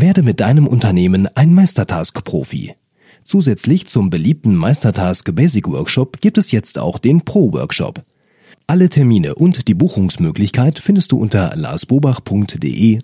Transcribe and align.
Werde 0.00 0.22
mit 0.22 0.38
deinem 0.38 0.68
Unternehmen 0.68 1.28
ein 1.34 1.52
Meistertask-Profi. 1.54 2.76
Zusätzlich 3.24 3.88
zum 3.88 4.10
beliebten 4.10 4.54
Meistertask 4.54 5.34
Basic 5.34 5.66
Workshop 5.66 6.20
gibt 6.20 6.38
es 6.38 6.52
jetzt 6.52 6.78
auch 6.78 7.00
den 7.00 7.22
Pro 7.22 7.52
Workshop. 7.52 8.04
Alle 8.68 8.90
Termine 8.90 9.34
und 9.34 9.66
die 9.66 9.74
Buchungsmöglichkeit 9.74 10.78
findest 10.78 11.10
du 11.10 11.18
unter 11.18 11.56
larsbobach.de 11.56 13.00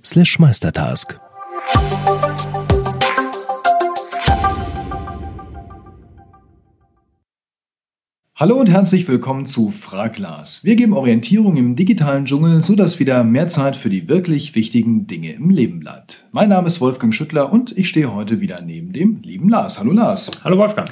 Hallo 8.36 8.56
und 8.56 8.68
herzlich 8.68 9.06
willkommen 9.06 9.46
zu 9.46 9.70
Fraglas. 9.70 10.64
Wir 10.64 10.74
geben 10.74 10.92
Orientierung 10.92 11.56
im 11.56 11.76
digitalen 11.76 12.24
Dschungel, 12.24 12.64
sodass 12.64 12.98
wieder 12.98 13.22
mehr 13.22 13.46
Zeit 13.46 13.76
für 13.76 13.88
die 13.88 14.08
wirklich 14.08 14.56
wichtigen 14.56 15.06
Dinge 15.06 15.34
im 15.34 15.50
Leben 15.50 15.78
bleibt. 15.78 16.26
Mein 16.32 16.48
Name 16.48 16.66
ist 16.66 16.80
Wolfgang 16.80 17.14
Schüttler 17.14 17.52
und 17.52 17.78
ich 17.78 17.88
stehe 17.88 18.12
heute 18.12 18.40
wieder 18.40 18.60
neben 18.60 18.92
dem 18.92 19.20
lieben 19.22 19.48
Lars. 19.48 19.78
Hallo 19.78 19.92
Lars. 19.92 20.32
Hallo 20.42 20.58
Wolfgang. 20.58 20.90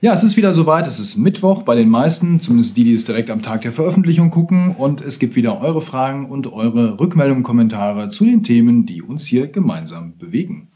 Ja, 0.00 0.12
es 0.12 0.22
ist 0.22 0.36
wieder 0.36 0.52
soweit. 0.52 0.86
Es 0.86 1.00
ist 1.00 1.16
Mittwoch 1.16 1.64
bei 1.64 1.74
den 1.74 1.88
meisten, 1.88 2.40
zumindest 2.40 2.76
die, 2.76 2.84
die 2.84 2.94
es 2.94 3.04
direkt 3.04 3.30
am 3.30 3.42
Tag 3.42 3.62
der 3.62 3.72
Veröffentlichung 3.72 4.30
gucken. 4.30 4.76
Und 4.76 5.00
es 5.00 5.18
gibt 5.18 5.34
wieder 5.34 5.60
eure 5.60 5.82
Fragen 5.82 6.30
und 6.30 6.52
eure 6.52 7.00
Rückmeldungen, 7.00 7.42
Kommentare 7.42 8.10
zu 8.10 8.24
den 8.24 8.44
Themen, 8.44 8.86
die 8.86 9.02
uns 9.02 9.26
hier 9.26 9.48
gemeinsam 9.48 10.16
bewegen. 10.18 10.68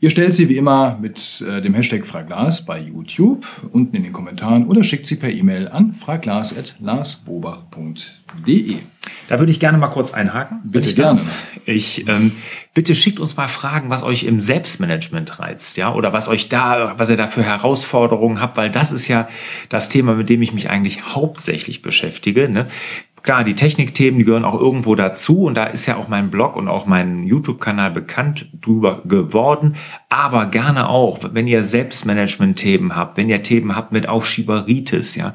Ihr 0.00 0.10
stellt 0.10 0.34
sie 0.34 0.48
wie 0.48 0.56
immer 0.56 0.98
mit 1.00 1.44
äh, 1.46 1.62
dem 1.62 1.74
Hashtag 1.74 2.04
Fraglas 2.06 2.64
bei 2.64 2.80
YouTube 2.80 3.46
unten 3.72 3.94
in 3.96 4.02
den 4.02 4.12
Kommentaren 4.12 4.66
oder 4.66 4.84
schickt 4.84 5.06
sie 5.06 5.16
per 5.16 5.30
E-Mail 5.30 5.68
an 5.68 5.94
fraglas.larsbobach.de. 5.94 8.78
Da 9.28 9.38
würde 9.38 9.50
ich 9.50 9.60
gerne 9.60 9.78
mal 9.78 9.88
kurz 9.88 10.12
einhaken. 10.12 10.60
Bitte 10.64 10.88
ich 10.88 10.96
gerne. 10.96 11.20
Ich, 11.66 12.06
ähm, 12.08 12.32
bitte 12.74 12.94
schickt 12.94 13.20
uns 13.20 13.36
mal 13.36 13.48
Fragen, 13.48 13.90
was 13.90 14.02
euch 14.02 14.24
im 14.24 14.38
Selbstmanagement 14.38 15.38
reizt, 15.38 15.76
ja, 15.76 15.94
oder 15.94 16.12
was 16.12 16.28
euch 16.28 16.48
da, 16.48 16.94
was 16.98 17.08
ihr 17.08 17.16
da 17.16 17.26
für 17.26 17.42
Herausforderungen 17.42 18.40
habt, 18.40 18.56
weil 18.56 18.70
das 18.70 18.92
ist 18.92 19.08
ja 19.08 19.28
das 19.68 19.88
Thema, 19.88 20.14
mit 20.14 20.28
dem 20.28 20.42
ich 20.42 20.52
mich 20.52 20.70
eigentlich 20.70 21.14
hauptsächlich 21.14 21.82
beschäftige. 21.82 22.48
Ne? 22.48 22.66
Klar, 23.24 23.42
die 23.42 23.54
Technikthemen, 23.54 24.18
die 24.18 24.26
gehören 24.26 24.44
auch 24.44 24.60
irgendwo 24.60 24.94
dazu 24.94 25.44
und 25.44 25.54
da 25.54 25.64
ist 25.64 25.86
ja 25.86 25.96
auch 25.96 26.08
mein 26.08 26.28
Blog 26.30 26.56
und 26.56 26.68
auch 26.68 26.84
mein 26.84 27.24
YouTube-Kanal 27.24 27.90
bekannt 27.90 28.50
drüber 28.60 29.00
geworden. 29.06 29.76
Aber 30.10 30.44
gerne 30.44 30.90
auch, 30.90 31.18
wenn 31.32 31.46
ihr 31.46 31.64
Selbstmanagement-Themen 31.64 32.94
habt, 32.94 33.16
wenn 33.16 33.30
ihr 33.30 33.42
Themen 33.42 33.74
habt 33.74 33.92
mit 33.92 34.10
Aufschieberitis, 34.10 35.16
ja, 35.16 35.32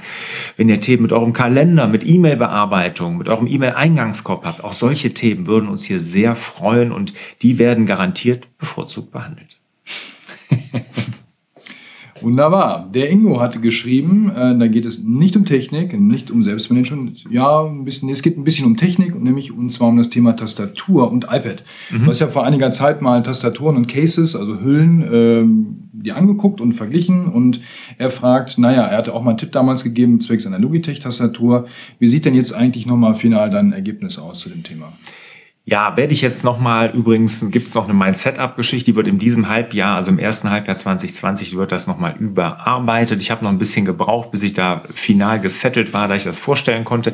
wenn 0.55 0.69
ihr 0.69 0.79
Themen 0.79 1.01
mit 1.01 1.11
eurem 1.11 1.33
Kalender, 1.33 1.87
mit 1.87 2.05
E-Mail-Bearbeitung, 2.05 3.17
mit 3.17 3.27
eurem 3.27 3.47
E-Mail-Eingangskorb 3.47 4.45
habt, 4.45 4.63
auch 4.63 4.73
solche 4.73 5.15
Themen 5.15 5.47
würden 5.47 5.67
uns 5.67 5.83
hier 5.83 5.99
sehr 5.99 6.35
freuen 6.35 6.91
und 6.91 7.15
die 7.41 7.57
werden 7.57 7.87
garantiert 7.87 8.47
bevorzugt 8.59 9.11
behandelt. 9.11 9.57
Wunderbar. 12.21 12.89
Der 12.93 13.09
Ingo 13.09 13.39
hatte 13.39 13.59
geschrieben, 13.59 14.31
äh, 14.35 14.57
da 14.57 14.67
geht 14.67 14.85
es 14.85 14.99
nicht 14.99 15.35
um 15.35 15.45
Technik, 15.45 15.99
nicht 15.99 16.31
um 16.31 16.43
Selbstmanagement. 16.43 17.25
Ja, 17.29 17.63
ein 17.63 17.85
bisschen, 17.85 18.09
es 18.09 18.21
geht 18.21 18.37
ein 18.37 18.43
bisschen 18.43 18.65
um 18.65 18.77
Technik, 18.77 19.19
nämlich 19.19 19.51
und 19.51 19.71
zwar 19.71 19.89
um 19.89 19.97
das 19.97 20.09
Thema 20.09 20.35
Tastatur 20.35 21.11
und 21.11 21.25
iPad. 21.25 21.63
Mhm. 21.91 22.03
Du 22.03 22.07
hast 22.07 22.19
ja 22.19 22.27
vor 22.27 22.45
einiger 22.45 22.71
Zeit 22.71 23.01
mal 23.01 23.23
Tastaturen 23.23 23.75
und 23.75 23.87
Cases, 23.87 24.35
also 24.35 24.61
Hüllen, 24.61 25.01
äh, 25.01 25.79
die 25.91 26.11
angeguckt 26.11 26.61
und 26.61 26.73
verglichen 26.73 27.27
und 27.27 27.61
er 27.97 28.09
fragt, 28.09 28.57
naja, 28.57 28.83
er 28.83 28.97
hatte 28.97 29.13
auch 29.13 29.21
mal 29.21 29.31
einen 29.31 29.37
Tipp 29.37 29.51
damals 29.51 29.83
gegeben, 29.83 30.21
zwecks 30.21 30.45
einer 30.45 30.59
Logitech-Tastatur. 30.59 31.67
Wie 31.99 32.07
sieht 32.07 32.25
denn 32.25 32.35
jetzt 32.35 32.53
eigentlich 32.53 32.85
nochmal 32.85 33.15
final 33.15 33.49
dein 33.49 33.73
Ergebnis 33.73 34.17
aus 34.17 34.39
zu 34.39 34.49
dem 34.49 34.63
Thema? 34.63 34.93
Ja, 35.69 35.95
werde 35.97 36.13
ich 36.13 36.21
jetzt 36.21 36.43
nochmal, 36.43 36.89
übrigens 36.95 37.45
gibt 37.51 37.67
es 37.67 37.75
noch 37.75 37.83
eine 37.83 37.93
Mind-Setup-Geschichte, 37.93 38.89
die 38.89 38.95
wird 38.95 39.05
in 39.05 39.19
diesem 39.19 39.49
Halbjahr, 39.49 39.97
also 39.97 40.09
im 40.09 40.17
ersten 40.17 40.49
Halbjahr 40.49 40.75
2020, 40.75 41.57
wird 41.57 41.71
das 41.71 41.85
nochmal 41.85 42.15
überarbeitet. 42.17 43.21
Ich 43.21 43.29
habe 43.29 43.43
noch 43.43 43.51
ein 43.51 43.59
bisschen 43.59 43.85
gebraucht, 43.85 44.31
bis 44.31 44.41
ich 44.41 44.53
da 44.53 44.81
final 44.95 45.39
gesettelt 45.39 45.93
war, 45.93 46.07
da 46.07 46.15
ich 46.15 46.23
das 46.23 46.39
vorstellen 46.39 46.85
konnte. 46.85 47.13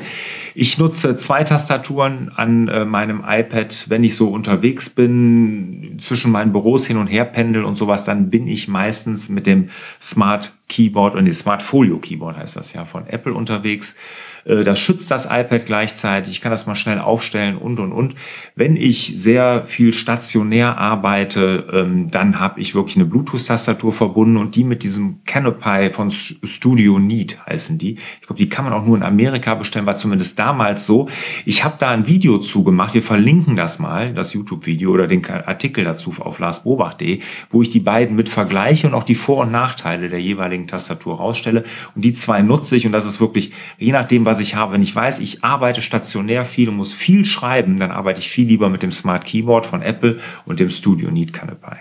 Ich 0.53 0.77
nutze 0.77 1.17
zwei 1.17 1.43
Tastaturen 1.43 2.31
an 2.33 2.69
äh, 2.69 2.85
meinem 2.85 3.25
iPad, 3.27 3.87
wenn 3.89 4.05
ich 4.05 4.15
so 4.15 4.29
unterwegs 4.29 4.89
bin, 4.89 5.97
zwischen 5.99 6.31
meinen 6.31 6.53
Büros 6.53 6.85
hin 6.87 6.95
und 6.95 7.07
her 7.07 7.25
pendel 7.25 7.65
und 7.65 7.75
sowas, 7.75 8.05
dann 8.05 8.29
bin 8.29 8.47
ich 8.47 8.69
meistens 8.69 9.27
mit 9.27 9.47
dem 9.47 9.67
Smart 10.01 10.53
Keyboard 10.69 11.15
und 11.15 11.25
dem 11.25 11.33
Smart 11.33 11.61
Folio 11.61 11.97
Keyboard 11.97 12.37
heißt 12.37 12.55
das 12.55 12.71
ja 12.71 12.85
von 12.85 13.05
Apple 13.07 13.33
unterwegs. 13.33 13.95
Äh, 14.45 14.63
das 14.63 14.79
schützt 14.79 15.11
das 15.11 15.25
iPad 15.25 15.65
gleichzeitig. 15.65 16.35
Ich 16.35 16.41
kann 16.41 16.51
das 16.51 16.65
mal 16.65 16.75
schnell 16.75 16.99
aufstellen 16.99 17.57
und, 17.57 17.79
und, 17.79 17.91
und. 17.91 18.15
Wenn 18.55 18.75
ich 18.75 19.13
sehr 19.15 19.65
viel 19.65 19.91
stationär 19.91 20.77
arbeite, 20.77 21.67
ähm, 21.71 22.09
dann 22.11 22.39
habe 22.39 22.61
ich 22.61 22.75
wirklich 22.75 22.95
eine 22.95 23.05
Bluetooth-Tastatur 23.05 23.91
verbunden 23.91 24.37
und 24.37 24.55
die 24.55 24.63
mit 24.63 24.83
diesem 24.83 25.23
Canopy 25.25 25.89
von 25.91 26.09
Studio 26.11 26.99
Neat 26.99 27.45
heißen 27.45 27.77
die. 27.77 27.97
Ich 28.21 28.27
glaube, 28.27 28.37
die 28.37 28.49
kann 28.49 28.65
man 28.65 28.73
auch 28.73 28.85
nur 28.85 28.95
in 28.95 29.03
Amerika 29.03 29.55
bestellen, 29.55 29.85
war 29.85 29.97
zumindest 29.97 30.37
damals 30.39 30.85
so. 30.85 31.09
Ich 31.45 31.63
habe 31.63 31.75
da 31.79 31.89
ein 31.89 32.07
Video 32.07 32.37
zugemacht. 32.37 32.93
Wir 32.93 33.03
verlinken 33.03 33.55
das 33.55 33.79
mal, 33.79 34.13
das 34.13 34.33
YouTube-Video 34.33 34.91
oder 34.91 35.07
den 35.07 35.25
Artikel 35.25 35.83
dazu 35.83 36.13
auf 36.19 36.39
larsbobach.de, 36.39 37.19
wo 37.49 37.61
ich 37.61 37.69
die 37.69 37.79
beiden 37.79 38.15
mit 38.15 38.29
vergleiche 38.29 38.87
und 38.87 38.93
auch 38.93 39.03
die 39.03 39.15
Vor- 39.15 39.43
und 39.43 39.51
Nachteile 39.51 40.09
der 40.09 40.21
jeweiligen 40.21 40.67
Tastatur 40.67 41.17
rausstelle. 41.17 41.63
Und 41.95 42.05
die 42.05 42.13
zwei 42.13 42.41
nutze 42.41 42.75
ich 42.75 42.85
und 42.85 42.91
das 42.91 43.05
ist 43.05 43.19
wirklich, 43.19 43.51
je 43.77 43.91
nachdem, 43.91 44.25
was 44.25 44.34
was 44.35 44.41
ich 44.41 44.55
habe. 44.55 44.73
Wenn 44.73 44.81
ich 44.81 44.93
weiß, 44.93 45.19
ich 45.19 45.45
arbeite 45.45 45.81
stationär 45.81 46.43
viel 46.43 46.67
und 46.67 46.75
muss 46.75 46.91
viel 46.91 47.23
schreiben, 47.23 47.77
dann 47.77 47.91
arbeite 47.91 48.19
ich 48.19 48.29
viel 48.29 48.47
lieber 48.47 48.69
mit 48.69 48.83
dem 48.83 48.91
Smart 48.91 49.23
Keyboard 49.23 49.65
von 49.65 49.81
Apple 49.81 50.19
und 50.45 50.59
dem 50.59 50.69
Studio 50.71 51.09
Neat 51.09 51.31
Canopy. 51.31 51.77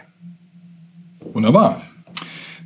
Wunderbar. 1.33 1.83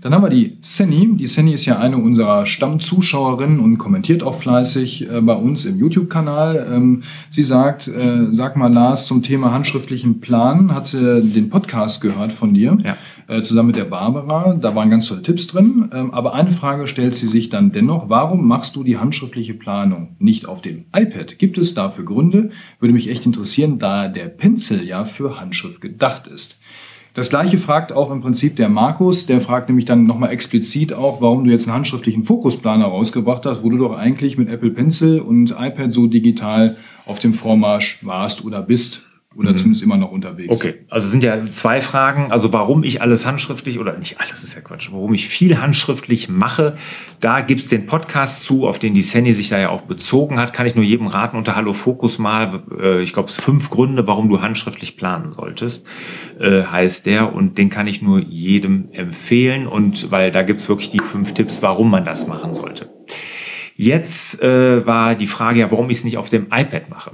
Dann 0.01 0.15
haben 0.15 0.23
wir 0.23 0.31
die 0.31 0.59
Senny. 0.61 1.17
Die 1.17 1.27
Senny 1.27 1.55
ist 1.55 1.65
ja 1.65 1.79
eine 1.79 1.99
unserer 1.99 2.47
Stammzuschauerinnen 2.47 3.59
und 3.59 3.79
kommentiert 3.79 4.23
auch 4.23 4.37
fleißig 4.37 5.11
äh, 5.11 5.21
bei 5.21 5.35
uns 5.35 5.65
im 5.65 5.79
YouTube-Kanal. 5.79 6.69
Ähm, 6.73 7.03
sie 7.31 7.43
sagt, 7.43 7.89
äh, 7.89 8.29
sag 8.31 8.57
mal 8.57 8.73
Lars, 8.73 9.07
zum 9.07 9.23
Thema 9.23 9.53
handschriftlichen 9.53 10.21
Plan, 10.21 10.73
hat 10.73 10.87
sie 10.87 11.23
den 11.23 11.51
Podcast 11.51 12.01
gehört 12.01 12.33
von 12.33 12.55
dir, 12.55 12.79
ja. 12.85 12.97
äh, 13.27 13.43
zusammen 13.43 13.69
mit 13.69 13.77
der 13.77 13.87
Barbara. 13.87 14.55
Da 14.55 14.75
waren 14.77 14.91
ganz 14.91 15.07
tolle 15.09 15.23
Tipps 15.23 15.49
drin. 15.49 15.89
Ähm, 15.93 16.15
aber 16.15 16.33
eine 16.33 16.53
Frage 16.53 16.87
stellt 16.87 17.17
sie 17.17 17.27
sich 17.27 17.49
dann 17.49 17.73
dennoch, 17.73 18.09
warum 18.09 18.47
machst 18.47 18.77
du 18.77 18.85
die 18.85 18.99
handschriftliche 18.99 19.55
Planung 19.55 20.17
nicht 20.21 20.47
auf 20.47 20.63
dem 20.63 20.85
iPad? 20.95 21.39
Gibt 21.39 21.59
es 21.59 21.75
dafür 21.75 22.05
Gründe? 22.05 22.51
Würde 22.79 22.95
mich 22.95 23.09
echt 23.09 23.27
interessieren, 23.27 23.81
da 23.81 24.07
der 24.07 24.27
Pencil 24.27 24.85
ja 24.85 25.05
für 25.05 25.41
Handschrift 25.41 25.81
gedacht 25.81 26.29
ist. 26.29 26.57
Das 27.15 27.31
gleiche 27.31 27.59
fragt 27.59 27.91
auch 27.91 28.11
im 28.11 28.21
Prinzip 28.21 28.57
der 28.57 28.69
Markus, 28.69 29.27
der 29.27 29.41
fragt 29.41 29.69
nämlich 29.69 29.87
dann 29.87 30.07
nochmal 30.07 30.31
explizit 30.31 30.93
auch, 30.93 31.21
warum 31.21 31.45
du 31.45 31.51
jetzt 31.51 31.67
einen 31.67 31.77
handschriftlichen 31.77 32.23
Fokusplaner 32.23 32.85
rausgebracht 32.85 33.45
hast, 33.47 33.65
wo 33.65 33.71
du 33.71 33.79
doch 33.79 33.97
eigentlich 33.97 34.39
mit 34.39 34.49
Apple 34.49 34.71
Pencil 34.71 35.21
und 35.21 35.51
iPad 35.59 35.93
so 35.93 36.07
digital 36.07 36.77
auf 37.07 37.19
dem 37.19 37.35
Vormarsch 37.35 37.99
warst 38.03 38.45
oder 38.45 38.63
bist 38.63 39.03
oder 39.39 39.53
mhm. 39.53 39.57
zumindest 39.57 39.85
immer 39.85 39.97
noch 39.97 40.11
unterwegs. 40.11 40.55
Okay, 40.55 40.75
also 40.91 41.07
sind 41.07 41.23
ja 41.23 41.47
zwei 41.53 41.81
Fragen. 41.81 42.33
Also 42.33 42.53
warum 42.53 42.83
ich 42.83 43.01
alles 43.01 43.25
handschriftlich 43.25 43.79
oder 43.79 43.97
nicht 43.97 44.21
alles 44.21 44.43
ist 44.43 44.57
ja 44.57 44.61
Quatsch, 44.61 44.91
warum 44.91 45.15
ich 45.15 45.29
viel 45.29 45.61
handschriftlich 45.61 46.29
mache, 46.29 46.77
da 47.21 47.41
gibt's 47.41 47.69
den 47.69 47.87
Podcast 47.87 48.43
zu, 48.43 48.67
auf 48.67 48.81
den 48.81 48.95
die 48.95 49.03
Sandy 49.03 49.33
sich 49.33 49.49
da 49.49 49.59
ja 49.59 49.69
auch 49.69 49.83
bezogen 49.83 50.41
hat. 50.41 50.53
Kann 50.53 50.67
ich 50.67 50.75
nur 50.75 50.85
jedem 50.85 51.07
raten 51.07 51.37
unter 51.37 51.55
Hallo 51.55 51.73
Fokus 51.73 52.19
mal, 52.19 52.65
äh, 52.81 53.01
ich 53.01 53.13
glaube, 53.13 53.31
fünf 53.31 53.71
Gründe, 53.71 54.09
warum 54.09 54.29
du 54.29 54.41
handschriftlich 54.41 54.97
planen 54.97 55.31
solltest, 55.31 55.87
äh, 56.41 56.65
heißt 56.65 57.07
der. 57.07 57.33
Und 57.33 57.59
den 57.59 57.69
kann 57.69 57.87
ich 57.87 58.03
nur 58.03 58.19
jedem 58.19 58.89
empfehlen. 58.91 59.69
Und 59.69 60.11
weil 60.11 60.33
da 60.33 60.43
gibt's 60.43 60.69
wirklich 60.69 60.91
die 60.91 61.01
fünf 61.01 61.35
Tipps, 61.35 61.63
warum 61.63 61.91
man 61.91 62.05
das 62.05 62.27
machen 62.27 62.55
sollte. 62.55 62.91
Jetzt 63.77 64.43
äh, 64.43 64.85
war 64.85 65.15
die 65.15 65.29
Frage 65.29 65.61
ja, 65.61 65.71
warum 65.71 65.89
ich 65.91 65.99
es 65.99 66.05
nicht 66.05 66.19
auf 66.19 66.29
dem 66.29 66.47
iPad 66.47 66.91
mache. 66.91 67.13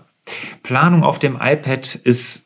Planung 0.62 1.02
auf 1.02 1.18
dem 1.18 1.38
iPad 1.40 1.94
ist 1.94 2.44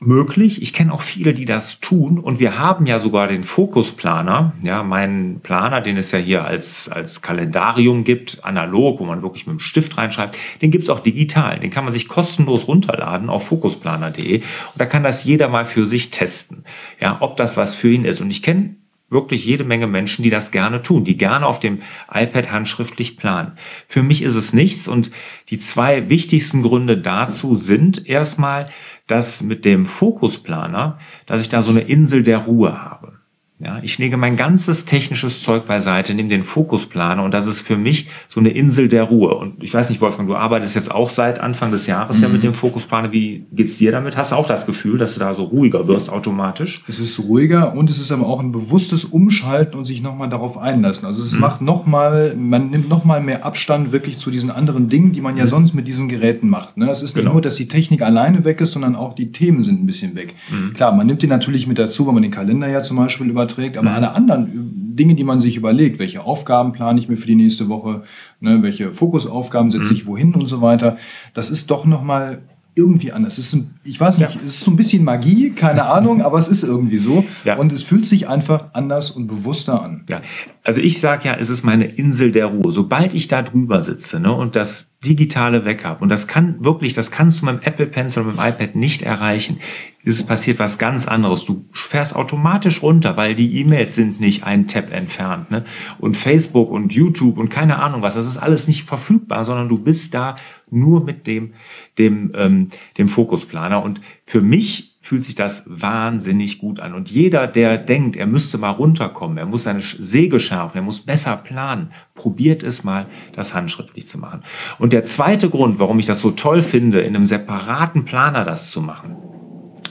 möglich. 0.00 0.62
Ich 0.62 0.72
kenne 0.72 0.92
auch 0.92 1.02
viele, 1.02 1.34
die 1.34 1.44
das 1.44 1.78
tun. 1.78 2.18
Und 2.18 2.40
wir 2.40 2.58
haben 2.58 2.86
ja 2.86 2.98
sogar 2.98 3.28
den 3.28 3.44
Fokusplaner. 3.44 4.54
Ja, 4.62 4.82
meinen 4.82 5.40
Planer, 5.40 5.82
den 5.82 5.98
es 5.98 6.10
ja 6.10 6.18
hier 6.18 6.44
als, 6.44 6.88
als 6.88 7.20
Kalendarium 7.20 8.02
gibt, 8.02 8.42
analog, 8.42 8.98
wo 8.98 9.04
man 9.04 9.22
wirklich 9.22 9.46
mit 9.46 9.58
dem 9.58 9.60
Stift 9.60 9.98
reinschreibt, 9.98 10.38
den 10.62 10.70
gibt 10.70 10.84
es 10.84 10.90
auch 10.90 11.00
digital. 11.00 11.60
Den 11.60 11.70
kann 11.70 11.84
man 11.84 11.92
sich 11.92 12.08
kostenlos 12.08 12.66
runterladen 12.66 13.28
auf 13.28 13.46
fokusplaner.de. 13.46 14.38
Und 14.38 14.44
da 14.76 14.86
kann 14.86 15.04
das 15.04 15.24
jeder 15.24 15.48
mal 15.48 15.66
für 15.66 15.84
sich 15.84 16.10
testen. 16.10 16.64
Ja, 16.98 17.18
ob 17.20 17.36
das 17.36 17.58
was 17.58 17.74
für 17.74 17.90
ihn 17.90 18.06
ist. 18.06 18.20
Und 18.20 18.30
ich 18.30 18.42
kenne 18.42 18.76
wirklich 19.10 19.44
jede 19.44 19.64
Menge 19.64 19.86
Menschen, 19.86 20.22
die 20.22 20.30
das 20.30 20.50
gerne 20.50 20.82
tun, 20.82 21.04
die 21.04 21.16
gerne 21.16 21.46
auf 21.46 21.60
dem 21.60 21.80
iPad 22.12 22.50
handschriftlich 22.50 23.16
planen. 23.16 23.52
Für 23.86 24.02
mich 24.02 24.22
ist 24.22 24.36
es 24.36 24.52
nichts 24.52 24.88
und 24.88 25.10
die 25.50 25.58
zwei 25.58 26.08
wichtigsten 26.08 26.62
Gründe 26.62 26.96
dazu 26.96 27.54
sind 27.54 28.06
erstmal, 28.08 28.70
dass 29.06 29.42
mit 29.42 29.64
dem 29.64 29.86
Fokusplaner, 29.86 30.98
dass 31.26 31.42
ich 31.42 31.48
da 31.48 31.62
so 31.62 31.70
eine 31.70 31.80
Insel 31.80 32.22
der 32.22 32.38
Ruhe 32.38 32.80
habe. 32.80 33.19
Ja, 33.62 33.78
ich 33.82 33.98
lege 33.98 34.16
mein 34.16 34.36
ganzes 34.36 34.86
technisches 34.86 35.42
Zeug 35.42 35.66
beiseite, 35.66 36.14
nehme 36.14 36.30
den 36.30 36.44
Fokusplaner 36.44 37.22
und 37.22 37.34
das 37.34 37.46
ist 37.46 37.60
für 37.60 37.76
mich 37.76 38.08
so 38.26 38.40
eine 38.40 38.48
Insel 38.48 38.88
der 38.88 39.02
Ruhe. 39.02 39.34
Und 39.34 39.62
ich 39.62 39.74
weiß 39.74 39.90
nicht, 39.90 40.00
Wolfgang, 40.00 40.26
du 40.26 40.34
arbeitest 40.34 40.74
jetzt 40.74 40.90
auch 40.90 41.10
seit 41.10 41.40
Anfang 41.40 41.70
des 41.70 41.86
Jahres 41.86 42.16
mhm. 42.18 42.22
ja 42.22 42.28
mit 42.30 42.42
dem 42.42 42.54
Fokusplaner. 42.54 43.12
Wie 43.12 43.44
geht's 43.52 43.76
dir 43.76 43.92
damit? 43.92 44.16
Hast 44.16 44.32
du 44.32 44.36
auch 44.36 44.46
das 44.46 44.64
Gefühl, 44.64 44.96
dass 44.96 45.12
du 45.12 45.20
da 45.20 45.34
so 45.34 45.42
ruhiger 45.44 45.86
wirst 45.88 46.10
automatisch? 46.10 46.82
Es 46.88 46.98
ist 46.98 47.18
ruhiger 47.18 47.74
und 47.76 47.90
es 47.90 47.98
ist 47.98 48.10
aber 48.10 48.26
auch 48.26 48.40
ein 48.40 48.50
bewusstes 48.50 49.04
Umschalten 49.04 49.78
und 49.78 49.84
sich 49.84 50.00
nochmal 50.00 50.30
darauf 50.30 50.56
einlassen. 50.56 51.04
Also 51.04 51.22
es 51.22 51.32
mhm. 51.32 51.40
macht 51.40 51.60
nochmal, 51.60 52.34
man 52.36 52.70
nimmt 52.70 52.88
nochmal 52.88 53.20
mehr 53.20 53.44
Abstand 53.44 53.92
wirklich 53.92 54.16
zu 54.16 54.30
diesen 54.30 54.50
anderen 54.50 54.88
Dingen, 54.88 55.12
die 55.12 55.20
man 55.20 55.36
ja 55.36 55.44
mhm. 55.44 55.48
sonst 55.48 55.74
mit 55.74 55.86
diesen 55.86 56.08
Geräten 56.08 56.48
macht. 56.48 56.78
Ne? 56.78 56.88
Es 56.88 57.02
ist 57.02 57.14
nicht 57.14 57.24
genau. 57.24 57.34
nur, 57.34 57.42
dass 57.42 57.56
die 57.56 57.68
Technik 57.68 58.00
alleine 58.00 58.42
weg 58.44 58.62
ist, 58.62 58.72
sondern 58.72 58.96
auch 58.96 59.14
die 59.14 59.32
Themen 59.32 59.62
sind 59.62 59.82
ein 59.82 59.86
bisschen 59.86 60.14
weg. 60.14 60.34
Mhm. 60.50 60.72
Klar, 60.72 60.92
man 60.92 61.06
nimmt 61.06 61.20
die 61.20 61.26
natürlich 61.26 61.66
mit 61.66 61.78
dazu, 61.78 62.06
wenn 62.06 62.14
man 62.14 62.22
den 62.22 62.32
Kalender 62.32 62.66
ja 62.66 62.82
zum 62.82 62.96
Beispiel 62.96 63.28
über 63.28 63.49
überträgt, 63.50 63.76
aber 63.76 63.90
mhm. 63.90 63.96
alle 63.96 64.12
anderen 64.12 64.96
Dinge, 64.96 65.14
die 65.14 65.24
man 65.24 65.40
sich 65.40 65.56
überlegt, 65.56 65.98
welche 65.98 66.22
Aufgaben 66.22 66.72
plane 66.72 66.98
ich 66.98 67.08
mir 67.08 67.16
für 67.16 67.26
die 67.26 67.34
nächste 67.34 67.68
Woche, 67.68 68.02
ne, 68.40 68.62
welche 68.62 68.92
Fokusaufgaben 68.92 69.70
setze 69.70 69.92
mhm. 69.92 69.96
ich 69.96 70.06
wohin 70.06 70.34
und 70.34 70.46
so 70.46 70.60
weiter, 70.60 70.98
das 71.34 71.50
ist 71.50 71.70
doch 71.70 71.84
nochmal 71.84 72.42
irgendwie 72.74 73.12
anders. 73.12 73.36
Es 73.36 73.46
ist, 73.46 73.52
ein, 73.54 73.74
ich 73.84 74.00
weiß 74.00 74.18
nicht, 74.18 74.34
ja. 74.34 74.40
es 74.46 74.54
ist 74.54 74.64
so 74.64 74.70
ein 74.70 74.76
bisschen 74.76 75.04
Magie, 75.04 75.50
keine 75.50 75.86
Ahnung, 75.86 76.22
aber 76.24 76.38
es 76.38 76.48
ist 76.48 76.62
irgendwie 76.62 76.98
so. 76.98 77.24
Ja. 77.44 77.56
Und 77.56 77.72
es 77.72 77.82
fühlt 77.82 78.06
sich 78.06 78.28
einfach 78.28 78.66
anders 78.74 79.10
und 79.10 79.26
bewusster 79.26 79.82
an. 79.82 80.04
Ja, 80.08 80.22
also 80.62 80.80
ich 80.80 81.00
sage 81.00 81.28
ja, 81.28 81.34
es 81.34 81.48
ist 81.48 81.64
meine 81.64 81.86
Insel 81.86 82.32
der 82.32 82.46
Ruhe. 82.46 82.70
Sobald 82.70 83.12
ich 83.12 83.28
da 83.28 83.42
drüber 83.42 83.82
sitze 83.82 84.20
ne, 84.20 84.32
und 84.32 84.56
das 84.56 84.89
Digitale 85.04 85.64
habe, 85.84 86.02
und 86.02 86.10
das 86.10 86.26
kann 86.26 86.62
wirklich, 86.62 86.92
das 86.92 87.10
kannst 87.10 87.40
du 87.40 87.46
mit 87.46 87.54
dem 87.54 87.62
Apple 87.62 87.86
Pencil 87.86 88.22
und 88.22 88.28
mit 88.28 88.36
dem 88.36 88.44
iPad 88.44 88.76
nicht 88.76 89.00
erreichen, 89.00 89.58
es 90.04 90.24
passiert 90.24 90.58
was 90.58 90.78
ganz 90.78 91.06
anderes. 91.06 91.44
Du 91.44 91.64
fährst 91.72 92.14
automatisch 92.16 92.82
runter, 92.82 93.16
weil 93.16 93.34
die 93.34 93.60
E-Mails 93.60 93.94
sind 93.94 94.20
nicht 94.20 94.44
einen 94.44 94.66
Tab 94.66 94.92
entfernt. 94.92 95.50
Ne? 95.50 95.64
Und 95.98 96.16
Facebook 96.16 96.70
und 96.70 96.92
YouTube 96.92 97.38
und 97.38 97.48
keine 97.48 97.78
Ahnung 97.78 98.02
was, 98.02 98.14
das 98.14 98.26
ist 98.26 98.38
alles 98.38 98.66
nicht 98.68 98.84
verfügbar, 98.84 99.44
sondern 99.44 99.68
du 99.68 99.78
bist 99.78 100.14
da 100.14 100.36
nur 100.70 101.04
mit 101.04 101.26
dem, 101.26 101.54
dem, 101.98 102.32
ähm, 102.34 102.68
dem 102.98 103.08
Fokusplaner. 103.08 103.82
Und 103.82 104.00
für 104.26 104.40
mich 104.40 104.89
fühlt 105.02 105.22
sich 105.22 105.34
das 105.34 105.64
wahnsinnig 105.66 106.58
gut 106.58 106.78
an. 106.78 106.94
Und 106.94 107.10
jeder, 107.10 107.46
der 107.46 107.78
denkt, 107.78 108.16
er 108.16 108.26
müsste 108.26 108.58
mal 108.58 108.70
runterkommen, 108.70 109.38
er 109.38 109.46
muss 109.46 109.62
seine 109.62 109.80
Säge 109.80 110.38
schärfen, 110.38 110.78
er 110.78 110.82
muss 110.82 111.00
besser 111.00 111.38
planen, 111.38 111.92
probiert 112.14 112.62
es 112.62 112.84
mal, 112.84 113.06
das 113.34 113.54
handschriftlich 113.54 114.06
zu 114.06 114.18
machen. 114.18 114.42
Und 114.78 114.92
der 114.92 115.04
zweite 115.04 115.48
Grund, 115.48 115.78
warum 115.78 115.98
ich 115.98 116.06
das 116.06 116.20
so 116.20 116.30
toll 116.30 116.60
finde, 116.60 117.00
in 117.00 117.16
einem 117.16 117.24
separaten 117.24 118.04
Planer 118.04 118.44
das 118.44 118.70
zu 118.70 118.82
machen, 118.82 119.16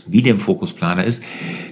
wie 0.06 0.22
dem 0.22 0.40
Fokusplaner 0.40 1.04
ist, 1.04 1.24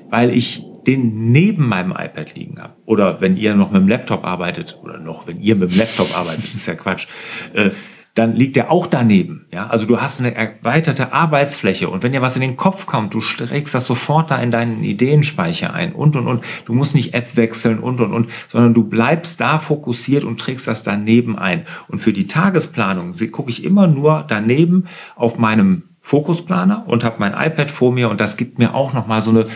weil 0.10 0.32
ich 0.32 0.64
den 0.88 1.32
neben 1.32 1.68
meinem 1.68 1.92
iPad 1.92 2.34
liegen 2.34 2.60
habe. 2.60 2.74
Oder 2.86 3.22
wenn 3.22 3.38
ihr 3.38 3.56
noch 3.56 3.72
mit 3.72 3.82
dem 3.82 3.90
Laptop 3.90 4.26
arbeitet, 4.26 4.80
oder 4.82 5.00
noch, 5.00 5.28
wenn 5.28 5.40
ihr 5.42 5.56
mit 5.56 5.72
dem 5.72 5.78
Laptop 5.78 6.18
arbeitet, 6.18 6.54
ist 6.56 6.66
ja 6.66 6.76
Quatsch, 6.76 7.08
äh, 7.54 7.70
dann 8.18 8.36
liegt 8.36 8.56
der 8.56 8.72
auch 8.72 8.88
daneben. 8.88 9.46
Ja, 9.52 9.68
also 9.68 9.86
du 9.86 10.02
hast 10.02 10.20
eine 10.20 10.34
erweiterte 10.34 11.14
Arbeitsfläche 11.14 11.90
und 11.90 12.04
wenn 12.04 12.14
dir 12.14 12.22
was 12.22 12.36
in 12.36 12.42
den 12.42 12.58
Kopf 12.58 12.86
kommt, 12.86 13.14
du 13.14 13.20
trägst 13.20 13.76
das 13.76 13.86
sofort 13.86 14.32
da 14.32 14.38
in 14.38 14.52
deinen 14.52 14.84
Ideenspeicher 14.84 15.74
ein 15.74 15.94
und 15.94 16.16
und 16.16 16.28
und. 16.28 16.44
Du 16.66 16.74
musst 16.74 16.96
nicht 16.96 17.14
App 17.14 17.36
wechseln 17.36 17.80
und 17.80 18.02
und 18.02 18.14
und, 18.14 18.30
sondern 18.48 18.74
du 18.74 18.84
bleibst 18.84 19.40
da 19.40 19.60
fokussiert 19.60 20.24
und 20.24 20.40
trägst 20.40 20.68
das 20.68 20.84
daneben 20.84 21.38
ein. 21.38 21.66
Und 21.88 22.00
für 22.00 22.14
die 22.14 22.28
Tagesplanung 22.28 23.14
gucke 23.32 23.52
ich 23.52 23.64
immer 23.64 23.88
nur 23.88 24.26
daneben 24.28 24.88
auf 25.16 25.38
meinem 25.38 25.84
Fokusplaner 26.02 26.86
und 26.88 27.04
habe 27.04 27.18
mein 27.20 27.34
iPad 27.34 27.70
vor 27.70 27.92
mir 27.92 28.10
und 28.10 28.20
das 28.20 28.38
gibt 28.38 28.58
mir 28.58 28.74
auch 28.74 28.94
noch 28.94 29.08
mal 29.08 29.22
so 29.22 29.30
eine 29.30 29.48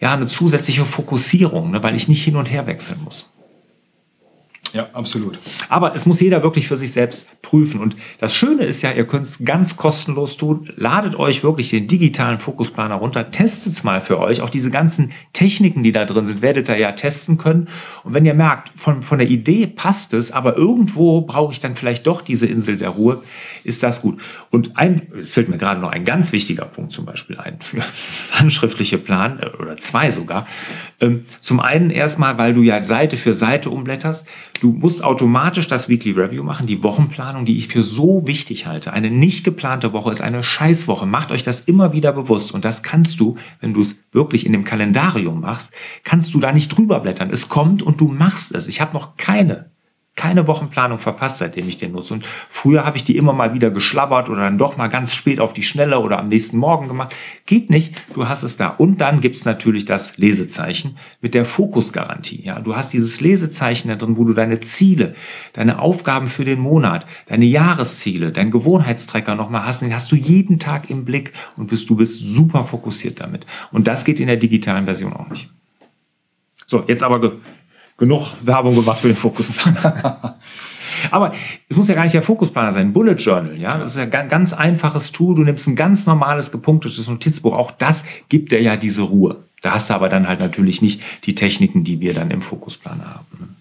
ja 0.00 0.12
eine 0.14 0.26
zusätzliche 0.26 0.84
Fokussierung, 0.84 1.70
ne, 1.70 1.82
weil 1.82 1.94
ich 1.94 2.08
nicht 2.08 2.24
hin 2.24 2.36
und 2.36 2.50
her 2.50 2.66
wechseln 2.66 3.00
muss. 3.04 3.30
Ja, 4.72 4.88
absolut. 4.92 5.38
Aber 5.68 5.94
es 5.94 6.06
muss 6.06 6.20
jeder 6.20 6.42
wirklich 6.42 6.68
für 6.68 6.76
sich 6.76 6.92
selbst 6.92 7.28
prüfen. 7.42 7.80
Und 7.80 7.96
das 8.18 8.34
Schöne 8.34 8.62
ist 8.62 8.82
ja, 8.82 8.92
ihr 8.92 9.06
könnt 9.06 9.26
es 9.26 9.44
ganz 9.44 9.76
kostenlos 9.76 10.36
tun. 10.36 10.68
Ladet 10.76 11.16
euch 11.16 11.42
wirklich 11.42 11.70
den 11.70 11.88
digitalen 11.88 12.38
Fokusplaner 12.38 12.94
runter, 12.94 13.30
testet 13.30 13.72
es 13.72 13.82
mal 13.82 14.00
für 14.00 14.18
euch. 14.18 14.42
Auch 14.42 14.50
diese 14.50 14.70
ganzen 14.70 15.12
Techniken, 15.32 15.82
die 15.82 15.92
da 15.92 16.04
drin 16.04 16.24
sind, 16.24 16.42
werdet 16.42 16.68
ihr 16.68 16.78
ja 16.78 16.92
testen 16.92 17.36
können. 17.36 17.68
Und 18.04 18.14
wenn 18.14 18.24
ihr 18.24 18.34
merkt, 18.34 18.70
von, 18.78 19.02
von 19.02 19.18
der 19.18 19.28
Idee 19.28 19.66
passt 19.66 20.14
es, 20.14 20.30
aber 20.30 20.56
irgendwo 20.56 21.22
brauche 21.22 21.52
ich 21.52 21.60
dann 21.60 21.74
vielleicht 21.74 22.06
doch 22.06 22.22
diese 22.22 22.46
Insel 22.46 22.76
der 22.76 22.90
Ruhe, 22.90 23.22
ist 23.64 23.82
das 23.82 24.02
gut. 24.02 24.20
Und 24.50 24.76
ein, 24.76 25.08
es 25.18 25.32
fällt 25.32 25.48
mir 25.48 25.58
gerade 25.58 25.80
noch 25.80 25.90
ein 25.90 26.04
ganz 26.04 26.32
wichtiger 26.32 26.64
Punkt 26.64 26.92
zum 26.92 27.04
Beispiel 27.04 27.38
ein 27.38 27.58
für 27.60 27.76
das 27.78 28.38
handschriftliche 28.38 28.98
Plan, 28.98 29.38
äh, 29.40 29.46
oder 29.60 29.76
zwei 29.76 30.10
sogar. 30.10 30.46
Ähm, 31.00 31.24
zum 31.40 31.60
einen 31.60 31.90
erstmal, 31.90 32.38
weil 32.38 32.54
du 32.54 32.62
ja 32.62 32.82
Seite 32.82 33.16
für 33.16 33.34
Seite 33.34 33.70
umblätterst. 33.70 34.26
Du 34.60 34.72
musst 34.72 35.02
automatisch 35.02 35.68
das 35.68 35.88
Weekly 35.88 36.12
Review 36.12 36.42
machen, 36.42 36.66
die 36.66 36.82
Wochenplanung, 36.82 37.46
die 37.46 37.56
ich 37.56 37.68
für 37.68 37.82
so 37.82 38.26
wichtig 38.26 38.66
halte. 38.66 38.92
Eine 38.92 39.10
nicht 39.10 39.42
geplante 39.42 39.94
Woche 39.94 40.12
ist 40.12 40.20
eine 40.20 40.42
Scheißwoche. 40.42 41.06
Macht 41.06 41.32
euch 41.32 41.42
das 41.42 41.60
immer 41.60 41.94
wieder 41.94 42.12
bewusst. 42.12 42.52
Und 42.52 42.66
das 42.66 42.82
kannst 42.82 43.20
du, 43.20 43.36
wenn 43.60 43.72
du 43.72 43.80
es 43.80 44.04
wirklich 44.12 44.44
in 44.44 44.52
dem 44.52 44.64
Kalendarium 44.64 45.40
machst, 45.40 45.70
kannst 46.04 46.34
du 46.34 46.40
da 46.40 46.52
nicht 46.52 46.68
drüber 46.76 47.00
blättern. 47.00 47.30
Es 47.30 47.48
kommt 47.48 47.82
und 47.82 48.02
du 48.02 48.08
machst 48.08 48.54
es. 48.54 48.68
Ich 48.68 48.82
habe 48.82 48.92
noch 48.92 49.16
keine 49.16 49.70
keine 50.16 50.46
Wochenplanung 50.46 50.98
verpasst, 50.98 51.38
seitdem 51.38 51.68
ich 51.68 51.78
den 51.78 51.92
nutze. 51.92 52.14
Und 52.14 52.26
früher 52.26 52.84
habe 52.84 52.96
ich 52.96 53.04
die 53.04 53.16
immer 53.16 53.32
mal 53.32 53.54
wieder 53.54 53.70
geschlabbert 53.70 54.28
oder 54.28 54.42
dann 54.42 54.58
doch 54.58 54.76
mal 54.76 54.88
ganz 54.88 55.14
spät 55.14 55.40
auf 55.40 55.52
die 55.52 55.62
Schnelle 55.62 56.00
oder 56.00 56.18
am 56.18 56.28
nächsten 56.28 56.58
Morgen 56.58 56.88
gemacht. 56.88 57.14
Geht 57.46 57.70
nicht, 57.70 57.94
du 58.12 58.28
hast 58.28 58.42
es 58.42 58.56
da. 58.56 58.68
Und 58.68 59.00
dann 59.00 59.20
gibt 59.20 59.36
es 59.36 59.44
natürlich 59.44 59.86
das 59.86 60.18
Lesezeichen 60.18 60.98
mit 61.22 61.32
der 61.32 61.44
Fokusgarantie. 61.44 62.42
Ja, 62.44 62.60
du 62.60 62.76
hast 62.76 62.92
dieses 62.92 63.20
Lesezeichen 63.20 63.88
da 63.88 63.96
drin, 63.96 64.16
wo 64.16 64.24
du 64.24 64.34
deine 64.34 64.60
Ziele, 64.60 65.14
deine 65.54 65.78
Aufgaben 65.78 66.26
für 66.26 66.44
den 66.44 66.60
Monat, 66.60 67.06
deine 67.26 67.46
Jahresziele, 67.46 68.32
deinen 68.32 68.50
Gewohnheitstrecker 68.50 69.36
nochmal 69.36 69.64
hast. 69.64 69.80
Und 69.80 69.88
den 69.88 69.94
hast 69.94 70.12
du 70.12 70.16
jeden 70.16 70.58
Tag 70.58 70.90
im 70.90 71.04
Blick 71.04 71.32
und 71.56 71.68
bist, 71.68 71.88
du 71.88 71.96
bist 71.96 72.20
super 72.20 72.64
fokussiert 72.64 73.20
damit. 73.20 73.46
Und 73.72 73.86
das 73.86 74.04
geht 74.04 74.20
in 74.20 74.26
der 74.26 74.36
digitalen 74.36 74.84
Version 74.84 75.14
auch 75.14 75.28
nicht. 75.30 75.48
So, 76.66 76.84
jetzt 76.86 77.02
aber 77.02 77.40
genug 78.00 78.32
Werbung 78.42 78.74
gemacht 78.74 78.98
für 78.98 79.08
den 79.08 79.16
Fokusplaner. 79.16 80.38
Aber 81.12 81.32
es 81.68 81.76
muss 81.76 81.86
ja 81.86 81.94
gar 81.94 82.02
nicht 82.02 82.14
der 82.14 82.22
Fokusplaner 82.22 82.72
sein. 82.72 82.92
Bullet 82.92 83.14
Journal, 83.14 83.56
ja, 83.56 83.78
das 83.78 83.92
ist 83.92 83.98
ja 83.98 84.20
ein 84.20 84.28
ganz 84.28 84.52
einfaches 84.52 85.12
Tool. 85.12 85.36
Du 85.36 85.42
nimmst 85.42 85.68
ein 85.68 85.76
ganz 85.76 86.06
normales 86.06 86.50
gepunktetes 86.50 87.08
Notizbuch. 87.08 87.54
Auch 87.54 87.70
das 87.70 88.04
gibt 88.28 88.50
dir 88.50 88.60
ja 88.60 88.76
diese 88.76 89.02
Ruhe. 89.02 89.36
Da 89.62 89.72
hast 89.72 89.90
du 89.90 89.94
aber 89.94 90.08
dann 90.08 90.26
halt 90.26 90.40
natürlich 90.40 90.82
nicht 90.82 91.02
die 91.24 91.34
Techniken, 91.34 91.84
die 91.84 92.00
wir 92.00 92.14
dann 92.14 92.30
im 92.30 92.40
Fokusplaner 92.40 93.06
haben. 93.06 93.56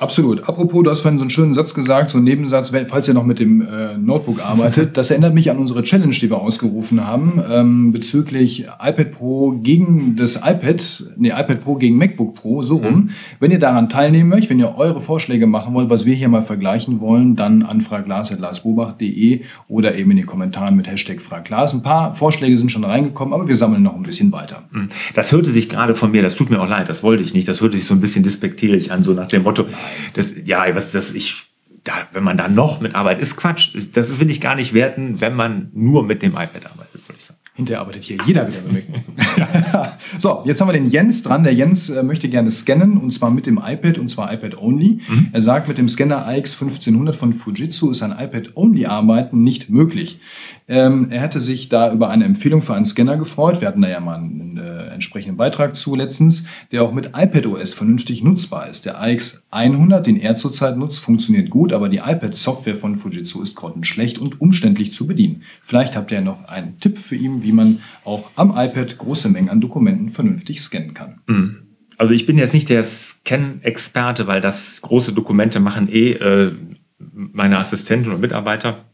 Absolut. 0.00 0.48
Apropos, 0.48 0.82
du 0.82 0.90
hast 0.90 1.00
vorhin 1.00 1.18
so 1.18 1.24
einen 1.24 1.30
schönen 1.30 1.52
Satz 1.52 1.74
gesagt, 1.74 2.08
so 2.08 2.16
einen 2.16 2.24
Nebensatz, 2.24 2.72
falls 2.88 3.06
ihr 3.06 3.12
noch 3.12 3.26
mit 3.26 3.38
dem 3.38 3.60
äh, 3.60 3.98
Notebook 3.98 4.40
arbeitet. 4.42 4.96
Das 5.00 5.10
erinnert 5.10 5.34
mich 5.34 5.50
an 5.50 5.58
unsere 5.58 5.82
Challenge, 5.82 6.14
die 6.14 6.30
wir 6.30 6.38
ausgerufen 6.40 7.06
haben, 7.06 7.40
ähm, 7.50 7.92
bezüglich 7.92 8.66
iPad 8.82 9.12
Pro 9.12 9.52
gegen 9.52 10.16
das 10.16 10.36
iPad, 10.36 11.12
nee, 11.16 11.28
iPad 11.28 11.62
Pro 11.62 11.74
gegen 11.74 11.96
MacBook 11.96 12.34
Pro, 12.34 12.62
so 12.62 12.78
rum. 12.78 12.94
Mhm. 12.94 13.10
Wenn 13.38 13.50
ihr 13.50 13.58
daran 13.58 13.88
teilnehmen 13.88 14.30
möchtet, 14.30 14.50
wenn 14.50 14.58
ihr 14.58 14.76
eure 14.76 15.00
Vorschläge 15.00 15.46
machen 15.46 15.74
wollt, 15.74 15.90
was 15.90 16.06
wir 16.06 16.14
hier 16.14 16.28
mal 16.28 16.42
vergleichen 16.42 17.00
wollen, 17.00 17.36
dann 17.36 17.62
an 17.62 17.80
fraglas.larsbobach.de 17.80 19.42
oder 19.68 19.94
eben 19.96 20.10
in 20.10 20.16
den 20.18 20.26
Kommentaren 20.26 20.76
mit 20.76 20.86
Hashtag 20.90 21.20
fraglas. 21.20 21.74
Ein 21.74 21.82
paar 21.82 22.14
Vorschläge 22.14 22.56
sind 22.56 22.72
schon 22.72 22.84
reingekommen, 22.84 23.34
aber 23.34 23.48
wir 23.48 23.56
sammeln 23.56 23.82
noch 23.82 23.94
ein 23.94 24.02
bisschen 24.02 24.32
weiter. 24.32 24.64
Mhm. 24.70 24.88
Das 25.14 25.30
hörte 25.32 25.52
sich 25.52 25.68
gerade 25.68 25.94
von 25.94 26.10
mir, 26.10 26.22
das 26.22 26.34
tut 26.34 26.50
mir 26.50 26.60
auch 26.60 26.68
leid, 26.68 26.88
das 26.88 27.02
wollte 27.02 27.22
ich 27.22 27.34
nicht, 27.34 27.48
das 27.48 27.60
hörte 27.60 27.76
sich 27.76 27.86
so 27.86 27.94
ein 27.94 28.00
bisschen 28.00 28.24
despektierlich 28.24 28.92
an, 28.92 29.04
so 29.04 29.12
nach 29.12 29.28
dem 29.28 29.42
Motto, 29.42 29.66
das, 30.14 30.32
ja, 30.44 30.74
was 30.74 30.92
das 30.92 31.12
ich 31.12 31.50
da, 31.84 31.92
wenn 32.12 32.22
man 32.22 32.36
da 32.36 32.48
noch 32.48 32.80
mitarbeitet, 32.80 33.22
ist 33.22 33.36
Quatsch. 33.36 33.76
Das 33.94 34.20
will 34.20 34.30
ich 34.30 34.40
gar 34.40 34.54
nicht 34.54 34.74
werten, 34.74 35.20
wenn 35.20 35.34
man 35.34 35.70
nur 35.72 36.04
mit 36.04 36.22
dem 36.22 36.32
iPad 36.32 36.66
arbeitet, 36.66 37.08
würde 37.08 37.18
ich 37.18 37.24
sagen. 37.24 37.38
Hinterher 37.54 37.80
arbeitet 37.80 38.04
hier 38.04 38.16
jeder 38.24 38.48
wieder 38.48 38.60
mit. 38.70 38.84
so, 40.18 40.42
jetzt 40.46 40.60
haben 40.60 40.68
wir 40.68 40.72
den 40.72 40.88
Jens 40.88 41.22
dran. 41.22 41.42
Der 41.42 41.52
Jens 41.52 41.90
äh, 41.90 42.02
möchte 42.02 42.28
gerne 42.28 42.50
scannen 42.50 42.96
und 42.96 43.12
zwar 43.12 43.30
mit 43.30 43.44
dem 43.44 43.60
iPad 43.62 43.98
und 43.98 44.08
zwar 44.08 44.32
iPad 44.32 44.56
Only. 44.56 45.00
Mhm. 45.06 45.28
Er 45.32 45.42
sagt, 45.42 45.68
mit 45.68 45.76
dem 45.76 45.88
Scanner 45.88 46.26
iX 46.34 46.52
1500 46.52 47.14
von 47.14 47.32
Fujitsu 47.34 47.90
ist 47.90 48.02
ein 48.02 48.12
iPad 48.12 48.56
Only 48.56 48.86
Arbeiten 48.86 49.42
nicht 49.42 49.68
möglich. 49.68 50.20
Ähm, 50.70 51.08
er 51.10 51.20
hätte 51.20 51.40
sich 51.40 51.68
da 51.68 51.92
über 51.92 52.10
eine 52.10 52.24
Empfehlung 52.24 52.62
für 52.62 52.74
einen 52.74 52.84
Scanner 52.84 53.16
gefreut. 53.16 53.60
Wir 53.60 53.66
hatten 53.66 53.82
da 53.82 53.88
ja 53.88 53.98
mal 53.98 54.18
einen 54.18 54.56
äh, 54.56 54.86
entsprechenden 54.86 55.36
Beitrag 55.36 55.74
zu 55.74 55.96
letztens, 55.96 56.46
der 56.70 56.84
auch 56.84 56.92
mit 56.92 57.10
iPadOS 57.12 57.72
vernünftig 57.72 58.22
nutzbar 58.22 58.70
ist. 58.70 58.86
Der 58.86 58.96
iX 59.02 59.44
100, 59.50 60.06
den 60.06 60.16
er 60.16 60.36
zurzeit 60.36 60.76
nutzt, 60.76 61.00
funktioniert 61.00 61.50
gut, 61.50 61.72
aber 61.72 61.88
die 61.88 61.96
iPad-Software 61.96 62.76
von 62.76 62.96
Fujitsu 62.96 63.42
ist 63.42 63.56
grottenschlecht 63.56 64.20
und 64.20 64.40
umständlich 64.40 64.92
zu 64.92 65.08
bedienen. 65.08 65.42
Vielleicht 65.60 65.96
habt 65.96 66.12
ihr 66.12 66.20
noch 66.20 66.44
einen 66.44 66.78
Tipp 66.78 66.98
für 66.98 67.16
ihn, 67.16 67.42
wie 67.42 67.52
man 67.52 67.80
auch 68.04 68.30
am 68.36 68.50
iPad 68.50 68.96
große 68.96 69.28
Mengen 69.28 69.48
an 69.48 69.60
Dokumenten 69.60 70.08
vernünftig 70.08 70.62
scannen 70.62 70.94
kann. 70.94 71.18
Mhm. 71.26 71.56
Also 71.98 72.14
ich 72.14 72.26
bin 72.26 72.38
jetzt 72.38 72.54
nicht 72.54 72.68
der 72.68 72.84
Scan-Experte, 72.84 74.28
weil 74.28 74.40
das 74.40 74.80
große 74.82 75.14
Dokumente 75.14 75.58
machen 75.58 75.88
eh 75.90 76.12
äh, 76.12 76.52
meine 76.98 77.58
Assistenten 77.58 78.12
und 78.12 78.20
Mitarbeiter 78.20 78.84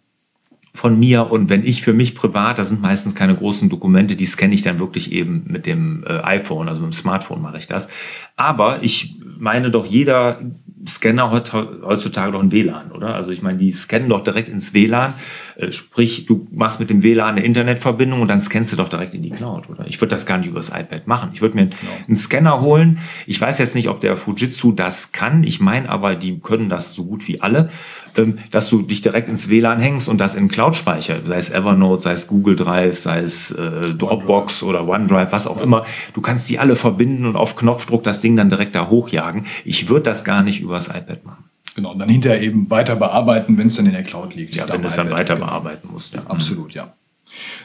von 0.76 0.98
mir 0.98 1.30
und 1.30 1.48
wenn 1.48 1.64
ich 1.64 1.82
für 1.82 1.92
mich 1.92 2.14
privat, 2.14 2.58
das 2.58 2.68
sind 2.68 2.82
meistens 2.82 3.14
keine 3.14 3.34
großen 3.34 3.68
Dokumente, 3.68 4.14
die 4.14 4.26
scanne 4.26 4.54
ich 4.54 4.62
dann 4.62 4.78
wirklich 4.78 5.10
eben 5.10 5.44
mit 5.46 5.66
dem 5.66 6.04
äh, 6.06 6.20
iPhone, 6.22 6.68
also 6.68 6.82
mit 6.82 6.92
dem 6.92 6.92
Smartphone 6.92 7.40
mache 7.40 7.58
ich 7.58 7.66
das. 7.66 7.88
Aber 8.36 8.82
ich 8.82 9.16
meine 9.38 9.70
doch, 9.70 9.86
jeder 9.86 10.40
Scanner 10.86 11.30
hat 11.30 11.52
heutzutage 11.52 12.32
doch 12.32 12.42
ein 12.42 12.52
WLAN, 12.52 12.92
oder? 12.92 13.14
Also 13.14 13.30
ich 13.30 13.42
meine, 13.42 13.58
die 13.58 13.72
scannen 13.72 14.08
doch 14.08 14.22
direkt 14.22 14.48
ins 14.48 14.74
WLAN. 14.74 15.14
Äh, 15.56 15.72
sprich, 15.72 16.26
du 16.26 16.46
machst 16.50 16.80
mit 16.80 16.90
dem 16.90 17.02
WLAN 17.02 17.36
eine 17.36 17.44
Internetverbindung 17.44 18.20
und 18.20 18.28
dann 18.28 18.40
scannst 18.40 18.72
du 18.72 18.76
doch 18.76 18.88
direkt 18.88 19.14
in 19.14 19.22
die 19.22 19.30
Cloud, 19.30 19.70
oder? 19.70 19.86
Ich 19.86 20.00
würde 20.00 20.10
das 20.10 20.26
gar 20.26 20.38
nicht 20.38 20.48
übers 20.48 20.68
iPad 20.68 21.06
machen. 21.06 21.30
Ich 21.32 21.40
würde 21.40 21.54
mir 21.54 21.66
genau. 21.66 21.92
einen 22.06 22.16
Scanner 22.16 22.60
holen. 22.60 22.98
Ich 23.26 23.40
weiß 23.40 23.58
jetzt 23.58 23.74
nicht, 23.74 23.88
ob 23.88 24.00
der 24.00 24.16
Fujitsu 24.16 24.72
das 24.72 25.12
kann. 25.12 25.44
Ich 25.44 25.60
meine 25.60 25.88
aber, 25.88 26.14
die 26.14 26.38
können 26.40 26.68
das 26.68 26.92
so 26.92 27.04
gut 27.04 27.26
wie 27.26 27.40
alle, 27.40 27.70
ähm, 28.16 28.38
dass 28.50 28.68
du 28.68 28.82
dich 28.82 29.00
direkt 29.00 29.28
ins 29.28 29.48
WLAN 29.48 29.80
hängst 29.80 30.08
und 30.08 30.18
das 30.18 30.34
in 30.34 30.48
Cloud 30.48 30.76
speicher, 30.76 31.20
sei 31.24 31.38
es 31.38 31.50
Evernote, 31.50 32.02
sei 32.02 32.12
es 32.12 32.26
Google 32.26 32.56
Drive, 32.56 32.98
sei 32.98 33.20
es 33.20 33.50
äh, 33.50 33.94
Dropbox 33.94 34.62
oder 34.62 34.86
OneDrive, 34.86 35.32
was 35.32 35.46
auch 35.46 35.62
immer. 35.62 35.86
Du 36.12 36.20
kannst 36.20 36.48
die 36.50 36.58
alle 36.58 36.76
verbinden 36.76 37.24
und 37.24 37.36
auf 37.36 37.56
Knopfdruck 37.56 38.02
das 38.02 38.20
Ding 38.20 38.36
dann 38.36 38.50
direkt 38.50 38.74
da 38.74 38.88
hochjagen. 38.88 39.46
Ich 39.64 39.88
würde 39.88 40.02
das 40.02 40.24
gar 40.24 40.42
nicht 40.42 40.60
übers 40.60 40.88
iPad 40.88 41.24
machen. 41.24 41.44
Genau, 41.76 41.92
und 41.92 41.98
dann 41.98 42.08
hinterher 42.08 42.40
eben 42.40 42.70
weiter 42.70 42.96
bearbeiten, 42.96 43.58
wenn 43.58 43.66
es 43.66 43.76
dann 43.76 43.84
in 43.84 43.92
der 43.92 44.02
Cloud 44.02 44.34
liegt. 44.34 44.56
Ja, 44.56 44.66
wenn 44.66 44.82
es 44.82 44.96
dann 44.96 45.10
weiter 45.10 45.34
genau. 45.34 45.46
bearbeiten 45.46 45.90
musst. 45.92 46.14
Ja. 46.14 46.22
Absolut, 46.26 46.72
ja. 46.72 46.94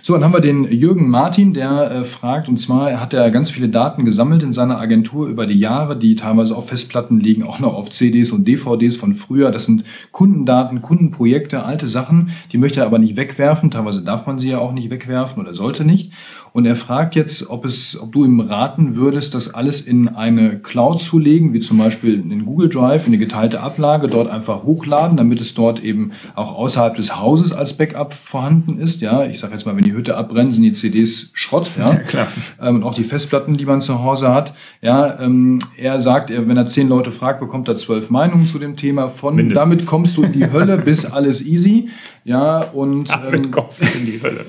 So, 0.01 0.13
dann 0.13 0.23
haben 0.23 0.33
wir 0.33 0.41
den 0.41 0.65
Jürgen 0.71 1.09
Martin, 1.09 1.53
der 1.53 1.91
äh, 1.91 2.05
fragt, 2.05 2.49
und 2.49 2.57
zwar 2.57 2.99
hat 2.99 3.13
er 3.13 3.29
ganz 3.29 3.51
viele 3.51 3.69
Daten 3.69 4.05
gesammelt 4.05 4.41
in 4.41 4.53
seiner 4.53 4.79
Agentur 4.79 5.27
über 5.27 5.45
die 5.45 5.59
Jahre, 5.59 5.97
die 5.97 6.15
teilweise 6.15 6.55
auf 6.55 6.69
Festplatten 6.69 7.19
liegen, 7.19 7.43
auch 7.43 7.59
noch 7.59 7.75
auf 7.75 7.91
CDs 7.91 8.31
und 8.31 8.47
DVDs 8.47 8.95
von 8.95 9.13
früher. 9.13 9.51
Das 9.51 9.65
sind 9.65 9.83
Kundendaten, 10.11 10.81
Kundenprojekte, 10.81 11.63
alte 11.63 11.87
Sachen, 11.87 12.31
die 12.51 12.57
möchte 12.57 12.79
er 12.79 12.87
aber 12.87 12.99
nicht 12.99 13.15
wegwerfen. 13.15 13.71
Teilweise 13.71 14.03
darf 14.03 14.25
man 14.27 14.39
sie 14.39 14.49
ja 14.49 14.59
auch 14.59 14.73
nicht 14.73 14.89
wegwerfen 14.89 15.41
oder 15.41 15.53
sollte 15.53 15.85
nicht. 15.85 16.11
Und 16.53 16.65
er 16.65 16.75
fragt 16.75 17.15
jetzt, 17.15 17.49
ob, 17.49 17.63
es, 17.63 17.97
ob 18.01 18.11
du 18.11 18.25
ihm 18.25 18.41
raten 18.41 18.95
würdest, 18.95 19.33
das 19.33 19.53
alles 19.53 19.79
in 19.79 20.09
eine 20.09 20.59
Cloud 20.59 20.99
zu 20.99 21.17
legen, 21.17 21.53
wie 21.53 21.61
zum 21.61 21.77
Beispiel 21.77 22.15
in 22.15 22.45
Google 22.45 22.67
Drive, 22.67 23.07
in 23.07 23.13
eine 23.13 23.19
geteilte 23.19 23.61
Ablage, 23.61 24.09
dort 24.09 24.29
einfach 24.29 24.63
hochladen, 24.63 25.15
damit 25.15 25.39
es 25.39 25.53
dort 25.53 25.81
eben 25.81 26.11
auch 26.35 26.53
außerhalb 26.53 26.95
des 26.95 27.17
Hauses 27.17 27.53
als 27.53 27.77
Backup 27.77 28.13
vorhanden 28.13 28.79
ist. 28.79 28.99
Ja, 28.99 29.23
ich 29.25 29.39
sage 29.39 29.50
jetzt 29.53 29.65
mal, 29.65 29.75
wenn 29.75 29.83
die 29.83 29.93
Hütte 29.93 30.17
abbrennt, 30.17 30.53
sind 30.53 30.63
die 30.63 30.71
CDs 30.71 31.29
Schrott. 31.33 31.69
Ja, 31.77 31.91
ja 31.91 31.95
klar. 31.95 32.27
Ähm, 32.61 32.77
und 32.77 32.83
auch 32.83 32.93
die 32.93 33.03
Festplatten, 33.03 33.57
die 33.57 33.65
man 33.65 33.81
zu 33.81 34.03
Hause 34.03 34.33
hat. 34.33 34.53
Ja, 34.81 35.19
ähm, 35.19 35.59
er 35.77 35.99
sagt, 35.99 36.29
wenn 36.29 36.57
er 36.57 36.65
zehn 36.65 36.87
Leute 36.87 37.11
fragt, 37.11 37.39
bekommt 37.39 37.67
er 37.67 37.75
zwölf 37.75 38.09
Meinungen 38.09 38.47
zu 38.47 38.59
dem 38.59 38.77
Thema. 38.77 39.09
Von 39.09 39.35
Mindestens. 39.35 39.63
damit 39.63 39.85
kommst 39.85 40.17
du 40.17 40.23
in 40.23 40.33
die 40.33 40.51
Hölle 40.51 40.77
bis 40.77 41.05
alles 41.05 41.45
easy. 41.45 41.89
Ja, 42.23 42.59
und 42.59 43.09
damit 43.09 43.45
ähm, 43.45 43.51
kommst 43.51 43.81
du 43.81 43.85
in 43.97 44.05
die 44.05 44.21
Hölle. 44.21 44.45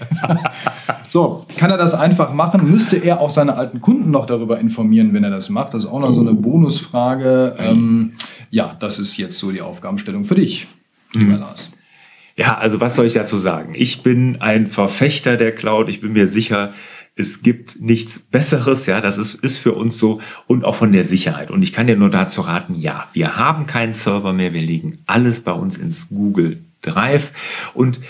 so, 1.08 1.46
kann 1.56 1.70
er 1.70 1.78
das 1.78 1.94
einfach 1.94 2.32
machen, 2.32 2.70
müsste 2.70 2.96
er 2.96 3.20
auch 3.20 3.30
seine 3.30 3.54
alten 3.54 3.80
Kunden 3.80 4.10
noch 4.10 4.26
darüber 4.26 4.58
informieren, 4.58 5.14
wenn 5.14 5.24
er 5.24 5.30
das 5.30 5.48
macht. 5.48 5.74
Das 5.74 5.84
ist 5.84 5.90
auch 5.90 6.00
noch 6.00 6.14
so 6.14 6.20
eine 6.20 6.34
Bonusfrage. 6.34 7.56
Ähm, 7.58 8.12
ja, 8.50 8.76
das 8.78 8.98
ist 8.98 9.16
jetzt 9.16 9.38
so 9.38 9.50
die 9.50 9.62
Aufgabenstellung 9.62 10.24
für 10.24 10.34
dich, 10.34 10.66
lieber 11.12 11.34
mhm. 11.34 11.40
Lars. 11.40 11.72
Ja, 12.42 12.58
also 12.58 12.80
was 12.80 12.96
soll 12.96 13.06
ich 13.06 13.12
dazu 13.12 13.38
sagen? 13.38 13.74
Ich 13.76 14.02
bin 14.02 14.40
ein 14.40 14.66
Verfechter 14.66 15.36
der 15.36 15.54
Cloud. 15.54 15.88
Ich 15.88 16.00
bin 16.00 16.12
mir 16.12 16.26
sicher, 16.26 16.74
es 17.14 17.40
gibt 17.42 17.80
nichts 17.80 18.18
Besseres, 18.18 18.86
ja, 18.86 19.00
das 19.00 19.16
ist, 19.16 19.36
ist 19.36 19.58
für 19.58 19.74
uns 19.74 19.96
so 19.96 20.20
und 20.48 20.64
auch 20.64 20.74
von 20.74 20.90
der 20.90 21.04
Sicherheit. 21.04 21.52
Und 21.52 21.62
ich 21.62 21.72
kann 21.72 21.86
dir 21.86 21.94
nur 21.94 22.10
dazu 22.10 22.40
raten, 22.40 22.74
ja, 22.74 23.08
wir 23.12 23.36
haben 23.36 23.66
keinen 23.66 23.94
Server 23.94 24.32
mehr, 24.32 24.52
wir 24.52 24.60
legen 24.60 24.96
alles 25.06 25.38
bei 25.38 25.52
uns 25.52 25.76
ins 25.76 26.08
Google 26.08 26.64
Drive 26.80 27.30
und 27.74 28.00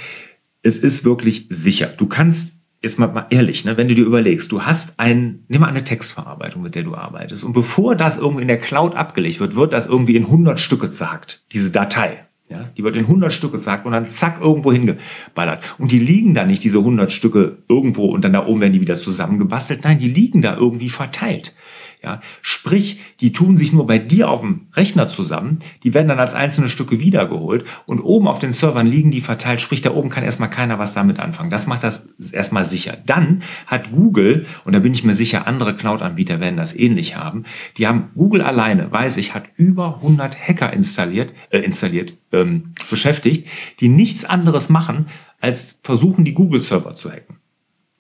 es 0.63 0.79
ist 0.79 1.05
wirklich 1.05 1.45
sicher. 1.51 1.89
Du 1.89 2.07
kannst 2.07 2.55
jetzt 2.81 2.99
mal, 2.99 3.09
mal 3.09 3.27
ehrlich, 3.29 3.67
ne, 3.67 3.77
wenn 3.77 3.89
du 3.89 3.95
dir 3.95 4.07
überlegst, 4.07 4.51
du 4.51 4.63
hast 4.63 4.99
ein, 4.99 5.45
nimm 5.49 5.61
mal 5.61 5.69
eine 5.69 5.85
Textverarbeitung, 5.85 6.63
mit 6.63 6.75
der 6.75 6.85
du 6.85 6.95
arbeitest. 6.95 7.45
Und 7.45 7.53
bevor 7.53 7.97
das 7.97 8.17
irgendwie 8.17 8.43
in 8.43 8.49
der 8.49 8.61
Cloud 8.61 8.95
abgelegt 8.95 9.41
wird, 9.41 9.57
wird 9.57 9.75
das 9.75 9.85
irgendwie 9.85 10.17
in 10.17 10.25
100 10.25 10.59
Stücke 10.59 10.89
zerhackt, 10.89 11.45
diese 11.53 11.71
Datei. 11.71 12.25
Ja, 12.53 12.69
die 12.77 12.85
wird 12.85 12.97
in 12.97 13.05
100 13.05 13.33
Stücke 13.33 13.57
zerhackt 13.57 13.87
und 13.87 13.93
dann 13.93 14.09
zack 14.09 14.39
irgendwo 14.43 14.71
hingeballert. 14.71 15.75
Und 15.79 15.91
die 15.91 15.99
liegen 15.99 16.35
da 16.35 16.45
nicht, 16.45 16.63
diese 16.63 16.79
100 16.79 17.11
Stücke 17.11 17.57
irgendwo 17.67 18.05
und 18.11 18.23
dann 18.27 18.35
da 18.35 18.47
oben 18.47 18.61
werden 18.61 18.75
die 18.75 18.81
wieder 18.83 18.97
zusammengebastelt. 18.97 19.85
Nein, 19.85 19.99
die 19.99 20.09
liegen 20.09 20.43
da 20.43 20.55
irgendwie 20.55 20.91
verteilt. 20.91 21.55
Ja, 22.03 22.21
sprich, 22.41 23.01
die 23.21 23.33
tun 23.33 23.57
sich 23.57 23.73
nur 23.73 23.87
bei 23.87 24.01
dir 24.01 24.29
auf 24.29 24.41
dem 24.41 24.67
Rechner 24.75 25.07
zusammen, 25.07 25.61
die 25.85 25.95
werden 25.95 26.09
dann 26.09 26.19
als 26.19 26.35
einzelne 26.35 26.69
Stücke 26.69 26.99
wiedergeholt 26.99 27.65
und 27.87 28.01
oben 28.01 28.27
auf 28.27 28.41
den 28.41 28.53
Servern 28.53 28.89
liegen 28.89 29.13
die 29.13 29.21
verteilt, 29.21 29.61
sprich, 29.61 29.83
da 29.83 29.93
oben 29.93 30.09
kann 30.09 30.25
erstmal 30.25 30.51
keiner 30.51 30.81
was 30.81 30.95
damit 30.95 31.21
anfangen. 31.21 31.51
Das 31.51 31.69
macht 31.69 31.85
das 31.85 32.09
erstmal 32.33 32.65
sicher. 32.65 32.99
Dann 33.07 33.43
hat 33.69 33.93
Google, 33.93 34.47
und 34.65 34.73
da 34.73 34.81
bin 34.81 34.93
ich 34.95 35.05
mir 35.05 35.15
sicher, 35.15 35.47
andere 35.47 35.77
Cloud-Anbieter 35.77 36.41
werden 36.41 36.57
das 36.57 36.75
ähnlich 36.75 37.15
haben, 37.15 37.45
die 37.77 37.87
haben 37.87 38.11
Google 38.17 38.43
alleine, 38.43 38.91
weiß 38.91 39.17
ich, 39.19 39.33
hat 39.33 39.45
über 39.55 39.99
100 40.03 40.37
Hacker 40.37 40.73
installiert, 40.73 41.33
äh, 41.51 41.61
installiert, 41.61 42.17
ähm, 42.33 42.73
beschäftigt, 42.91 43.49
die 43.79 43.89
nichts 43.89 44.25
anderes 44.25 44.69
machen, 44.69 45.07
als 45.41 45.79
versuchen, 45.85 46.25
die 46.25 46.35
Google-Server 46.35 46.97
zu 46.97 47.13
hacken. 47.13 47.37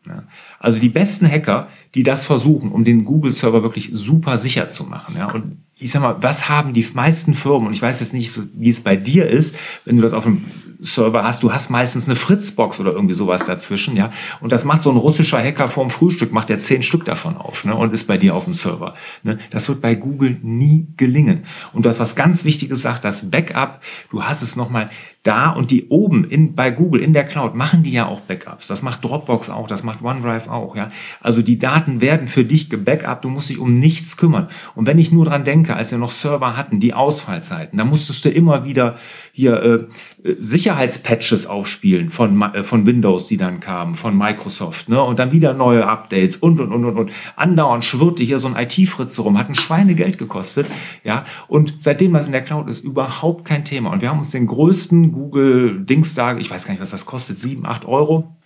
Ja. 0.06 0.24
Also 0.62 0.78
die 0.78 0.88
besten 0.88 1.28
Hacker, 1.28 1.68
die 1.96 2.04
das 2.04 2.24
versuchen, 2.24 2.70
um 2.70 2.84
den 2.84 3.04
Google-Server 3.04 3.64
wirklich 3.64 3.90
super 3.92 4.38
sicher 4.38 4.68
zu 4.68 4.84
machen. 4.84 5.16
Ja. 5.18 5.32
Und 5.32 5.58
ich 5.76 5.90
sag 5.90 6.02
mal, 6.02 6.16
was 6.20 6.48
haben 6.48 6.72
die 6.72 6.86
meisten 6.94 7.34
Firmen, 7.34 7.66
und 7.66 7.74
ich 7.74 7.82
weiß 7.82 7.98
jetzt 7.98 8.12
nicht, 8.12 8.32
wie 8.54 8.70
es 8.70 8.80
bei 8.80 8.94
dir 8.94 9.26
ist, 9.26 9.56
wenn 9.84 9.96
du 9.96 10.02
das 10.02 10.12
auf 10.12 10.24
einem 10.24 10.44
Server 10.80 11.24
hast, 11.24 11.42
du 11.42 11.52
hast 11.52 11.70
meistens 11.70 12.06
eine 12.06 12.14
Fritzbox 12.14 12.78
oder 12.78 12.92
irgendwie 12.92 13.14
sowas 13.14 13.46
dazwischen, 13.46 13.96
ja. 13.96 14.12
Und 14.40 14.52
das 14.52 14.64
macht 14.64 14.82
so 14.82 14.90
ein 14.90 14.96
russischer 14.96 15.42
Hacker 15.42 15.66
vorm 15.66 15.90
Frühstück, 15.90 16.32
macht 16.32 16.50
er 16.50 16.60
zehn 16.60 16.82
Stück 16.82 17.04
davon 17.04 17.36
auf, 17.36 17.64
ne, 17.64 17.74
und 17.74 17.92
ist 17.92 18.06
bei 18.06 18.16
dir 18.16 18.36
auf 18.36 18.44
dem 18.44 18.54
Server. 18.54 18.94
Ne. 19.24 19.40
Das 19.50 19.68
wird 19.68 19.80
bei 19.80 19.96
Google 19.96 20.38
nie 20.42 20.86
gelingen. 20.96 21.44
Und 21.72 21.84
du 21.84 21.88
hast 21.88 21.98
was 21.98 22.14
ganz 22.14 22.44
Wichtiges 22.44 22.78
gesagt, 22.78 23.04
das 23.04 23.30
Backup, 23.30 23.80
du 24.10 24.22
hast 24.22 24.42
es 24.42 24.54
nochmal 24.54 24.90
da 25.22 25.50
und 25.50 25.70
die 25.70 25.88
oben 25.88 26.24
in, 26.24 26.54
bei 26.56 26.72
Google 26.72 27.00
in 27.00 27.12
der 27.12 27.24
Cloud 27.24 27.54
machen 27.54 27.84
die 27.84 27.92
ja 27.92 28.06
auch 28.06 28.20
Backups. 28.20 28.66
Das 28.66 28.82
macht 28.82 29.04
Dropbox 29.04 29.50
auch, 29.50 29.68
das 29.68 29.84
macht 29.84 30.02
OneDrive 30.02 30.48
auch, 30.48 30.74
ja. 30.74 30.90
Also 31.20 31.42
die 31.42 31.60
Daten 31.60 32.00
werden 32.00 32.26
für 32.26 32.44
dich 32.44 32.68
gebackupt, 32.68 33.24
du 33.24 33.28
musst 33.28 33.48
dich 33.48 33.58
um 33.58 33.72
nichts 33.72 34.16
kümmern. 34.16 34.48
Und 34.74 34.86
wenn 34.86 34.98
ich 34.98 35.12
nur 35.12 35.24
dran 35.24 35.44
denke, 35.44 35.76
als 35.76 35.92
wir 35.92 35.98
noch 35.98 36.10
Server 36.10 36.56
hatten, 36.56 36.80
die 36.80 36.92
Ausfallzeiten, 36.92 37.78
da 37.78 37.84
musstest 37.84 38.24
du 38.24 38.30
immer 38.30 38.64
wieder 38.64 38.96
hier 39.32 39.88
äh, 40.24 40.34
Sicherheitspatches 40.40 41.46
aufspielen 41.46 42.10
von, 42.10 42.42
äh, 42.42 42.64
von 42.64 42.84
Windows, 42.84 43.28
die 43.28 43.36
dann 43.36 43.60
kamen, 43.60 43.94
von 43.94 44.18
Microsoft, 44.18 44.88
ne? 44.88 45.00
Und 45.00 45.20
dann 45.20 45.30
wieder 45.30 45.54
neue 45.54 45.86
Updates 45.86 46.36
und 46.36 46.60
und 46.60 46.72
und 46.72 46.84
und 46.84 46.98
und. 46.98 47.12
Andauernd 47.36 47.84
schwirrte 47.84 48.24
hier 48.24 48.40
so 48.40 48.48
ein 48.48 48.56
IT-Fritze 48.56 49.22
rum, 49.22 49.38
hat 49.38 49.48
ein 49.48 49.54
Schweinegeld 49.54 50.18
gekostet, 50.18 50.66
ja. 51.04 51.24
Und 51.46 51.76
seitdem 51.78 52.12
das 52.12 52.26
in 52.26 52.32
der 52.32 52.42
Cloud 52.42 52.68
ist, 52.68 52.80
überhaupt 52.80 53.44
kein 53.44 53.64
Thema. 53.64 53.90
Und 53.90 54.02
wir 54.02 54.10
haben 54.10 54.18
uns 54.18 54.32
den 54.32 54.48
größten 54.48 55.11
Google-Dings 55.12 56.14
da, 56.14 56.36
ich 56.36 56.50
weiß 56.50 56.64
gar 56.64 56.72
nicht, 56.72 56.80
was 56.80 56.90
das 56.90 57.06
kostet, 57.06 57.38
7, 57.38 57.66
8 57.66 57.84
Euro 57.84 58.36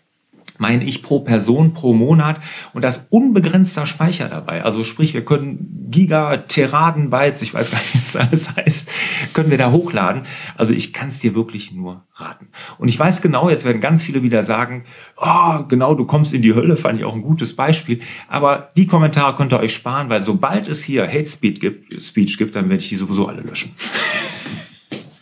meine 0.58 0.84
ich, 0.84 1.02
pro 1.02 1.20
Person, 1.20 1.72
pro 1.74 1.92
Monat 1.92 2.40
und 2.72 2.82
das 2.82 3.08
unbegrenzter 3.10 3.86
Speicher 3.86 4.28
dabei. 4.28 4.64
Also 4.64 4.84
sprich, 4.84 5.14
wir 5.14 5.24
können 5.24 5.88
Giga, 5.90 6.36
Teraden, 6.38 7.10
Bytes, 7.10 7.42
ich 7.42 7.54
weiß 7.54 7.70
gar 7.70 7.78
nicht, 7.78 7.94
was 8.04 8.16
alles 8.16 8.56
heißt, 8.56 8.88
können 9.34 9.50
wir 9.50 9.58
da 9.58 9.70
hochladen. 9.70 10.22
Also 10.56 10.72
ich 10.72 10.92
kann 10.92 11.08
es 11.08 11.18
dir 11.18 11.34
wirklich 11.34 11.72
nur 11.72 12.04
raten. 12.14 12.48
Und 12.78 12.88
ich 12.88 12.98
weiß 12.98 13.22
genau, 13.22 13.50
jetzt 13.50 13.64
werden 13.64 13.80
ganz 13.80 14.02
viele 14.02 14.22
wieder 14.22 14.42
sagen, 14.42 14.84
oh, 15.16 15.64
genau, 15.68 15.94
du 15.94 16.06
kommst 16.06 16.32
in 16.32 16.42
die 16.42 16.54
Hölle, 16.54 16.76
fand 16.76 16.98
ich 16.98 17.04
auch 17.04 17.14
ein 17.14 17.22
gutes 17.22 17.54
Beispiel. 17.54 18.00
Aber 18.28 18.70
die 18.76 18.86
Kommentare 18.86 19.34
könnt 19.36 19.52
ihr 19.52 19.60
euch 19.60 19.74
sparen, 19.74 20.08
weil 20.08 20.22
sobald 20.22 20.68
es 20.68 20.82
hier 20.82 21.06
Hate 21.06 21.28
Speech 21.28 21.60
gibt, 21.60 22.02
Speech 22.02 22.38
gibt 22.38 22.56
dann 22.56 22.68
werde 22.68 22.82
ich 22.82 22.88
die 22.88 22.96
sowieso 22.96 23.26
alle 23.26 23.42
löschen. 23.42 23.74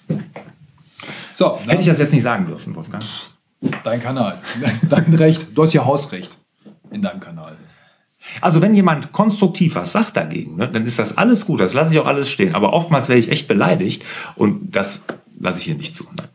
So, 1.35 1.59
Hätte 1.59 1.83
ich 1.83 1.87
das 1.89 1.99
jetzt 1.99 2.13
nicht 2.13 2.23
sagen 2.23 2.47
dürfen, 2.47 2.75
Wolfgang? 2.75 3.05
Dein 3.83 4.01
Kanal. 4.01 4.39
Dein 4.89 5.15
Recht. 5.15 5.49
Du 5.55 5.63
hast 5.63 5.73
ja 5.73 5.85
Hausrecht 5.85 6.31
in 6.91 7.03
deinem 7.03 7.21
Kanal. 7.21 7.57
Also 8.41 8.63
wenn 8.63 8.75
jemand 8.75 9.13
konstruktiv 9.13 9.75
was 9.75 9.93
sagt 9.93 10.17
dagegen, 10.17 10.57
ne, 10.57 10.69
dann 10.69 10.87
ist 10.87 10.99
das 10.99 11.19
alles 11.19 11.45
gut, 11.45 11.61
das 11.61 11.75
lasse 11.75 11.93
ich 11.93 12.01
auch 12.01 12.07
alles 12.07 12.31
stehen. 12.31 12.55
Aber 12.55 12.73
oftmals 12.73 13.09
werde 13.09 13.21
ich 13.21 13.31
echt 13.31 13.49
beleidigt 13.49 14.05
und 14.37 14.75
das 14.75 15.03
lasse 15.39 15.59
ich 15.59 15.67
hier 15.67 15.75
nicht 15.75 15.95
zu. 15.95 16.07
Nein. 16.17 16.29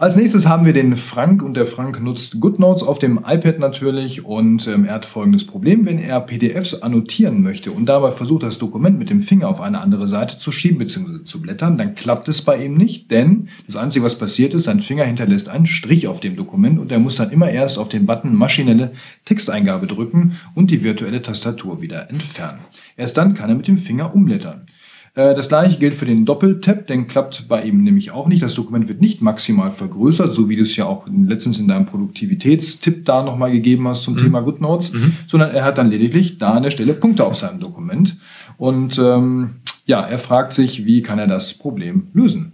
Als 0.00 0.14
nächstes 0.14 0.46
haben 0.46 0.64
wir 0.64 0.72
den 0.72 0.94
Frank 0.94 1.42
und 1.42 1.54
der 1.54 1.66
Frank 1.66 2.00
nutzt 2.00 2.38
GoodNotes 2.38 2.84
auf 2.84 3.00
dem 3.00 3.18
iPad 3.26 3.58
natürlich 3.58 4.24
und 4.24 4.68
ähm, 4.68 4.84
er 4.84 4.94
hat 4.94 5.06
folgendes 5.06 5.44
Problem, 5.44 5.86
wenn 5.86 5.98
er 5.98 6.20
PDFs 6.20 6.82
annotieren 6.82 7.42
möchte 7.42 7.72
und 7.72 7.86
dabei 7.86 8.12
versucht, 8.12 8.44
das 8.44 8.58
Dokument 8.58 8.96
mit 8.96 9.10
dem 9.10 9.22
Finger 9.22 9.48
auf 9.48 9.60
eine 9.60 9.80
andere 9.80 10.06
Seite 10.06 10.38
zu 10.38 10.52
schieben 10.52 10.78
bzw. 10.78 11.24
zu 11.24 11.42
blättern, 11.42 11.78
dann 11.78 11.96
klappt 11.96 12.28
es 12.28 12.42
bei 12.42 12.64
ihm 12.64 12.76
nicht, 12.76 13.10
denn 13.10 13.48
das 13.66 13.74
Einzige, 13.74 14.04
was 14.04 14.16
passiert 14.16 14.54
ist, 14.54 14.64
sein 14.64 14.82
Finger 14.82 15.02
hinterlässt 15.02 15.48
einen 15.48 15.66
Strich 15.66 16.06
auf 16.06 16.20
dem 16.20 16.36
Dokument 16.36 16.78
und 16.78 16.92
er 16.92 17.00
muss 17.00 17.16
dann 17.16 17.32
immer 17.32 17.50
erst 17.50 17.76
auf 17.76 17.88
den 17.88 18.06
Button 18.06 18.36
maschinelle 18.36 18.92
Texteingabe 19.24 19.88
drücken 19.88 20.38
und 20.54 20.70
die 20.70 20.84
virtuelle 20.84 21.22
Tastatur 21.22 21.82
wieder 21.82 22.08
entfernen. 22.08 22.60
Erst 22.96 23.16
dann 23.16 23.34
kann 23.34 23.50
er 23.50 23.56
mit 23.56 23.66
dem 23.66 23.78
Finger 23.78 24.14
umblättern. 24.14 24.68
Äh, 25.18 25.34
Das 25.34 25.48
gleiche 25.48 25.78
gilt 25.78 25.94
für 25.96 26.06
den 26.06 26.24
Doppeltap, 26.24 26.86
den 26.86 27.08
klappt 27.08 27.48
bei 27.48 27.64
ihm 27.64 27.82
nämlich 27.82 28.12
auch 28.12 28.28
nicht. 28.28 28.40
Das 28.40 28.54
Dokument 28.54 28.88
wird 28.88 29.00
nicht 29.00 29.20
maximal 29.20 29.72
vergrößert, 29.72 30.32
so 30.32 30.48
wie 30.48 30.54
du 30.54 30.62
es 30.62 30.76
ja 30.76 30.86
auch 30.86 31.06
letztens 31.08 31.58
in 31.58 31.66
deinem 31.66 31.86
Produktivitätstipp 31.86 33.04
da 33.04 33.24
nochmal 33.24 33.50
gegeben 33.50 33.88
hast 33.88 34.04
zum 34.04 34.16
Thema 34.16 34.40
GoodNotes, 34.42 34.92
sondern 35.26 35.50
er 35.50 35.64
hat 35.64 35.76
dann 35.76 35.90
lediglich 35.90 36.38
da 36.38 36.52
an 36.52 36.62
der 36.62 36.70
Stelle 36.70 36.94
Punkte 36.94 37.24
auf 37.24 37.36
seinem 37.36 37.58
Dokument. 37.58 38.16
Und 38.58 38.98
ähm, 38.98 39.56
ja, 39.86 40.02
er 40.02 40.18
fragt 40.18 40.52
sich, 40.52 40.86
wie 40.86 41.02
kann 41.02 41.18
er 41.18 41.26
das 41.26 41.52
Problem 41.52 42.08
lösen? 42.12 42.52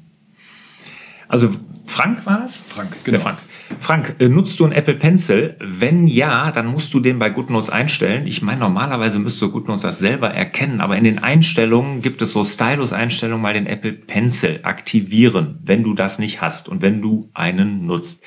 Also 1.29 1.51
Frank 1.95 2.27
war 2.27 2.41
das? 2.41 2.57
Frank, 2.57 2.97
Der 3.05 3.21
Frank. 3.21 3.39
Frank, 3.79 4.17
äh, 4.19 4.29
nutzt 4.29 4.59
du 4.59 4.65
einen 4.65 4.73
Apple 4.73 4.95
Pencil? 4.95 5.55
Wenn 5.61 6.09
ja, 6.09 6.51
dann 6.51 6.67
musst 6.67 6.93
du 6.93 6.99
den 6.99 7.21
bei 7.21 7.31
GoodNotes 7.31 7.71
einstellen. 7.71 8.27
Ich 8.27 8.43
meine, 8.43 8.59
normalerweise 8.59 9.21
müsste 9.21 9.49
GoodNotes 9.49 9.83
das 9.83 10.01
selber 10.01 10.31
erkennen, 10.31 10.81
aber 10.81 10.97
in 10.97 11.05
den 11.05 11.21
Einstellungen 11.21 12.03
gibt 12.03 12.21
es 12.21 12.33
so 12.33 12.43
Stylus-Einstellungen, 12.43 13.41
mal 13.41 13.55
den 13.55 13.67
Apple 13.67 13.93
Pencil 13.93 14.59
aktivieren, 14.65 15.61
wenn 15.63 15.85
du 15.85 15.95
das 15.95 16.19
nicht 16.19 16.41
hast 16.41 16.69
und 16.69 16.83
wenn 16.83 17.01
du 17.01 17.31
einen 17.33 17.87
nutzt. 17.87 18.21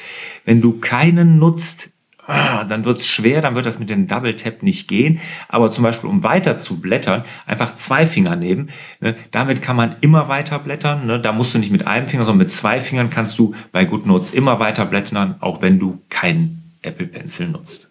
Wenn 0.46 0.62
du 0.62 0.80
keinen 0.80 1.38
nutzt, 1.38 1.90
dann 2.28 2.86
wird 2.86 3.00
es 3.00 3.08
schwer, 3.08 3.42
dann 3.42 3.56
wird 3.56 3.66
das 3.66 3.80
mit 3.80 3.90
dem 3.90 4.08
Double 4.08 4.36
Tap 4.36 4.64
nicht 4.64 4.88
gehen. 4.88 5.20
Aber 5.48 5.72
zum 5.72 5.84
Beispiel, 5.84 6.10
um 6.10 6.24
weiter 6.24 6.58
zu 6.58 6.80
blättern, 6.80 7.24
einfach 7.46 7.76
zwei 7.76 8.06
Finger 8.06 8.36
nehmen. 8.36 8.70
Ne? 9.00 9.16
Damit 9.32 9.62
kann 9.62 9.76
man 9.76 9.96
immer 10.02 10.28
weiter 10.28 10.60
blättern. 10.60 11.06
Ne? 11.08 11.20
Da 11.20 11.32
musst 11.32 11.54
du 11.56 11.60
nicht 11.60 11.72
mit 11.72 11.88
einem 11.88 12.08
Finger, 12.08 12.26
sondern 12.26 12.40
mit 12.40 12.52
zwei 12.52 12.80
Fingern 12.80 13.10
kannst 13.10 13.40
du 13.40 13.54
bei 13.72 13.86
GoodNotes 13.86 14.32
immer 14.32 14.60
weiter 14.60 14.86
blättern, 14.86 15.36
auch 15.40 15.62
wenn 15.62 15.80
du 15.80 16.00
keinen 16.10 16.64
Apple 16.82 17.08
Pencil 17.08 17.48
nutzt. 17.48 17.90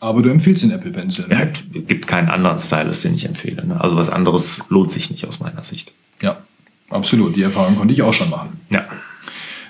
Aber 0.00 0.20
du 0.22 0.28
empfiehlst 0.28 0.62
den 0.62 0.70
Apple 0.72 0.90
Pencil. 0.90 1.26
Ja, 1.30 1.38
Ne? 1.38 1.52
es 1.74 1.86
gibt 1.86 2.06
keinen 2.06 2.28
anderen 2.28 2.58
Stylus, 2.58 3.00
den 3.00 3.14
ich 3.14 3.24
empfehle. 3.24 3.66
Ne? 3.66 3.80
Also 3.80 3.96
was 3.96 4.10
anderes 4.10 4.62
lohnt 4.68 4.90
sich 4.90 5.10
nicht 5.10 5.26
aus 5.26 5.40
meiner 5.40 5.62
Sicht. 5.62 5.92
Ja, 6.20 6.38
absolut. 6.90 7.34
Die 7.36 7.42
Erfahrung 7.42 7.76
konnte 7.76 7.94
ich 7.94 8.02
auch 8.02 8.12
schon 8.12 8.28
machen. 8.30 8.60
Ja. 8.70 8.84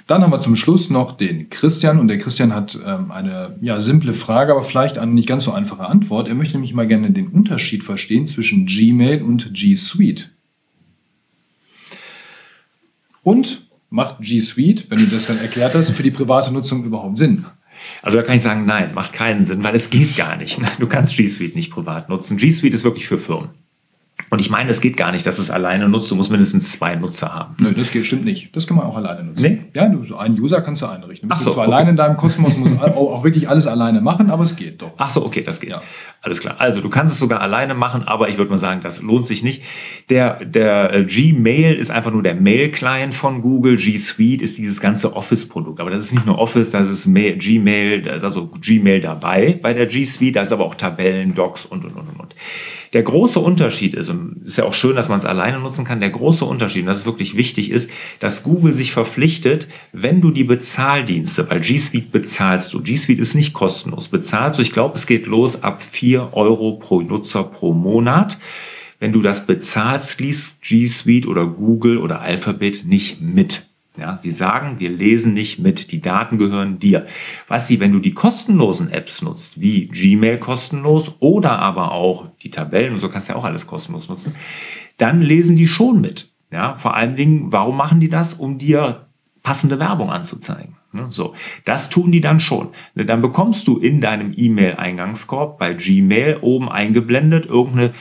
Dann 0.07 0.23
haben 0.23 0.31
wir 0.31 0.39
zum 0.39 0.55
Schluss 0.55 0.89
noch 0.89 1.17
den 1.17 1.51
Christian 1.51 1.99
und 1.99 2.07
der 2.07 2.19
Christian 2.19 2.55
hat 2.55 2.79
ähm, 2.85 3.11
eine 3.11 3.59
ja, 3.61 3.81
simple 3.81 4.15
Frage, 4.15 4.53
aber 4.53 4.63
vielleicht 4.63 4.99
eine 4.99 5.13
nicht 5.13 5.29
ganz 5.29 5.45
so 5.45 5.53
einfache 5.53 5.87
Antwort. 5.87 6.29
Er 6.29 6.35
möchte 6.35 6.55
nämlich 6.55 6.75
mal 6.75 6.87
gerne 6.87 7.11
den 7.11 7.29
Unterschied 7.29 7.83
verstehen 7.83 8.29
zwischen 8.29 8.67
Gmail 8.67 9.23
und 9.23 9.53
G 9.53 9.75
Suite. 9.75 10.31
Und 13.25 13.67
macht 13.91 14.21
G 14.21 14.39
Suite, 14.39 14.89
wenn 14.91 14.99
du 14.99 15.07
das 15.07 15.27
dann 15.27 15.39
erklärt 15.39 15.75
hast, 15.75 15.91
für 15.91 16.05
die 16.05 16.13
private 16.13 16.53
Nutzung 16.53 16.85
überhaupt 16.85 17.19
Sinn? 17.19 17.47
Also 18.01 18.19
da 18.19 18.23
kann 18.23 18.37
ich 18.37 18.43
sagen, 18.43 18.65
nein, 18.65 18.95
macht 18.95 19.13
keinen 19.13 19.43
Sinn, 19.43 19.65
weil 19.65 19.75
es 19.75 19.91
geht 19.91 20.17
gar 20.17 20.37
nicht. 20.37 20.61
Du 20.79 20.87
kannst 20.87 21.17
G 21.17 21.27
Suite 21.27 21.57
nicht 21.57 21.73
privat 21.73 22.09
nutzen. 22.09 22.37
G 22.37 22.53
Suite 22.53 22.75
ist 22.75 22.85
wirklich 22.85 23.09
für 23.09 23.19
Firmen. 23.19 23.51
Und 24.29 24.41
ich 24.41 24.51
meine, 24.51 24.71
es 24.71 24.81
geht 24.81 24.97
gar 24.97 25.13
nicht, 25.13 25.25
dass 25.25 25.39
es 25.39 25.51
alleine 25.53 25.89
nutzt. 25.89 26.11
Du 26.11 26.17
musst 26.17 26.33
mindestens 26.33 26.73
zwei 26.73 26.97
Nutzer 26.97 27.33
haben. 27.33 27.55
Nö, 27.61 27.73
das 27.73 27.93
geht, 27.93 28.07
stimmt 28.07 28.25
nicht. 28.25 28.55
Das 28.57 28.67
kann 28.67 28.77
man 28.77 28.87
auch 28.87 28.97
alleine 28.97 29.23
nutzen. 29.23 29.43
Nee? 29.43 29.59
Ja, 29.73 29.89
du, 29.89 30.05
so 30.05 30.17
einen 30.17 30.41
User 30.41 30.63
kannst 30.63 30.83
du 30.83 30.87
einrichten. 30.87 31.29
Du 31.29 31.35
Ach 31.35 31.39
bist 31.39 31.49
so, 31.49 31.55
zwar 31.55 31.67
okay. 31.67 31.75
alleine 31.75 31.91
in 31.91 31.97
deinem 31.97 32.17
Kosmos, 32.17 32.57
musst 32.57 32.77
auch, 32.81 33.23
wirklich 33.23 33.49
alles 33.49 33.69
alleine 33.69 34.01
machen, 34.01 34.31
aber 34.31 34.43
es 34.43 34.57
geht 34.57 34.83
doch. 34.83 34.93
Ach 34.97 35.11
so, 35.11 35.25
okay, 35.25 35.43
das 35.43 35.61
geht. 35.61 35.71
Ja. 35.71 35.81
Alles 36.23 36.41
klar. 36.41 36.57
Also 36.59 36.81
du 36.81 36.89
kannst 36.89 37.13
es 37.13 37.21
sogar 37.21 37.41
alleine 37.41 37.75
machen, 37.75 38.03
aber 38.03 38.29
ich 38.29 38.37
würde 38.37 38.51
mal 38.51 38.59
sagen, 38.59 38.81
das 38.83 39.01
lohnt 39.01 39.27
sich 39.27 39.45
nicht. 39.45 39.63
Der, 40.11 40.45
der 40.45 40.93
äh, 40.93 41.05
Gmail 41.05 41.75
ist 41.75 41.91
einfach 41.91 42.11
nur 42.11 42.25
der 42.25 42.35
Mail-Client 42.35 43.15
von 43.15 43.43
Google. 43.43 43.77
G 43.77 43.97
Suite 43.97 44.43
ist 44.43 44.59
dieses 44.59 44.81
ganze 44.81 45.15
Office-Produkt. 45.15 45.79
Aber 45.79 45.91
das 45.91 46.07
ist 46.07 46.15
nicht 46.15 46.27
nur 46.27 46.39
Office, 46.39 46.71
das 46.71 46.89
ist 46.89 47.07
Mail, 47.07 47.37
Gmail, 47.37 48.03
da 48.03 48.15
ist 48.15 48.25
also 48.25 48.51
Gmail 48.61 49.01
dabei 49.01 49.57
bei 49.63 49.73
der 49.73 49.87
G 49.87 50.05
Suite. 50.05 50.35
Da 50.35 50.43
ist 50.43 50.53
aber 50.53 50.65
auch 50.65 50.75
Tabellen, 50.75 51.33
Docs 51.33 51.67
und, 51.67 51.85
und, 51.85 51.95
und, 51.95 52.09
und, 52.09 52.21
und. 52.21 52.35
Der 52.97 53.03
große 53.03 53.39
Unterschied 53.39 53.93
ist, 53.93 54.09
und 54.09 54.47
ist 54.47 54.57
ja 54.57 54.65
auch 54.65 54.73
schön, 54.73 54.97
dass 54.97 55.11
man 55.11 55.19
es 55.19 55.27
alleine 55.27 55.61
nutzen 55.61 55.85
kann, 55.85 56.01
der 56.01 56.09
große 56.09 56.47
Unterschied, 56.47 56.81
und 56.81 56.87
das 56.87 57.01
ist 57.01 57.05
wirklich 57.05 57.37
wichtig, 57.37 57.71
ist, 57.71 57.91
dass 58.21 58.43
Google 58.43 58.73
sich 58.73 58.91
verpflichtet, 58.91 59.69
wenn 59.93 60.23
du 60.23 60.31
die 60.31 60.45
Bezahldienste, 60.45 61.51
weil 61.51 61.61
G 61.61 61.77
Suite 61.77 62.11
bezahlst 62.11 62.73
du, 62.73 62.81
G 62.81 62.97
Suite 62.97 63.19
ist 63.19 63.35
nicht 63.35 63.53
kostenlos, 63.53 64.09
bezahlst 64.09 64.59
du, 64.59 64.63
ich 64.63 64.73
glaube, 64.73 64.95
es 64.95 65.07
geht 65.07 65.27
los 65.27 65.63
ab 65.63 65.83
4 65.83 66.31
Euro 66.33 66.79
pro 66.79 67.03
Nutzer 67.03 67.45
pro 67.45 67.75
Monat. 67.75 68.39
Wenn 68.99 69.13
du 69.13 69.21
das 69.21 69.47
bezahlst, 69.47 70.19
liest 70.19 70.63
G 70.63 70.87
Suite 70.87 71.27
oder 71.27 71.47
Google 71.47 71.99
oder 71.99 72.23
Alphabet 72.23 72.87
nicht 72.87 73.21
mit. 73.21 73.66
Ja, 73.99 74.19
sie 74.19 74.31
sagen, 74.31 74.79
wir 74.79 74.91
lesen 74.91 75.35
nicht 75.35 75.59
mit, 75.59 75.91
die 75.91 76.01
Daten 76.01 76.39
gehören 76.39 76.79
dir. 76.79 77.07
Was 77.49 77.67
sie, 77.67 77.81
wenn 77.81 77.93
du 77.93 77.99
die 77.99 78.13
kostenlosen 78.15 78.91
Apps 78.91 79.23
nutzt, 79.23 79.61
wie 79.61 79.87
Gmail 79.87 80.39
kostenlos 80.39 81.17
oder 81.21 81.59
aber 81.59 81.93
auch 81.93 82.27
die 82.43 82.51
Tabellen 82.51 82.93
und 82.93 83.01
so 83.01 83.09
kannst 83.09 83.29
du 83.29 83.33
ja 83.33 83.39
auch 83.39 83.45
alles 83.45 83.67
kostenlos 83.67 84.09
nutzen, 84.09 84.35
dann 84.99 85.23
lesen 85.23 85.57
die 85.57 85.67
schon 85.67 86.01
mit. 86.01 86.31
Ja, 86.51 86.77
vor 86.77 86.95
allen 86.95 87.17
Dingen, 87.17 87.53
warum 87.53 87.77
machen 87.77 88.01
die 88.01 88.09
das? 88.09 88.35
Um 88.35 88.59
dir 88.59 89.07
passende 89.43 89.79
Werbung 89.79 90.11
anzuzeigen. 90.11 90.77
Ne, 90.93 91.07
So, 91.11 91.35
das 91.65 91.91
tun 91.91 92.13
die 92.13 92.21
dann 92.21 92.41
schon. 92.41 92.71
Ne, 92.95 93.05
Dann 93.05 93.23
bekommst 93.23 93.67
du 93.69 93.79
in 93.79 94.01
deinem 94.01 94.33
E-Mail-Eingangskorb 94.37 95.59
bei 95.59 95.75
Gmail 95.75 96.39
oben 96.41 96.69
eingeblendet 96.69 97.47
irgendeine 97.47 97.93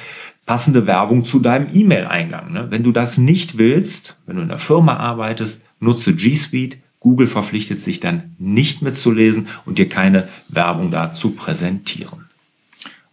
passende 0.45 0.85
Werbung 0.87 1.23
zu 1.23 1.39
deinem 1.39 1.67
E-Mail-Eingang. 1.73 2.51
ne? 2.51 2.67
Wenn 2.69 2.83
du 2.83 2.91
das 2.91 3.17
nicht 3.17 3.57
willst, 3.57 4.19
wenn 4.25 4.35
du 4.37 4.43
in 4.43 4.47
der 4.47 4.59
Firma 4.59 4.95
arbeitest, 4.97 5.63
nutze 5.79 6.13
G 6.13 6.35
Suite. 6.35 6.77
Google 6.99 7.27
verpflichtet 7.27 7.81
sich 7.81 7.99
dann 7.99 8.35
nicht 8.39 8.81
mitzulesen 8.81 9.47
und 9.65 9.77
dir 9.77 9.87
keine 9.87 10.27
Werbung 10.49 10.89
dazu 10.89 11.31
präsentieren. 11.31 12.25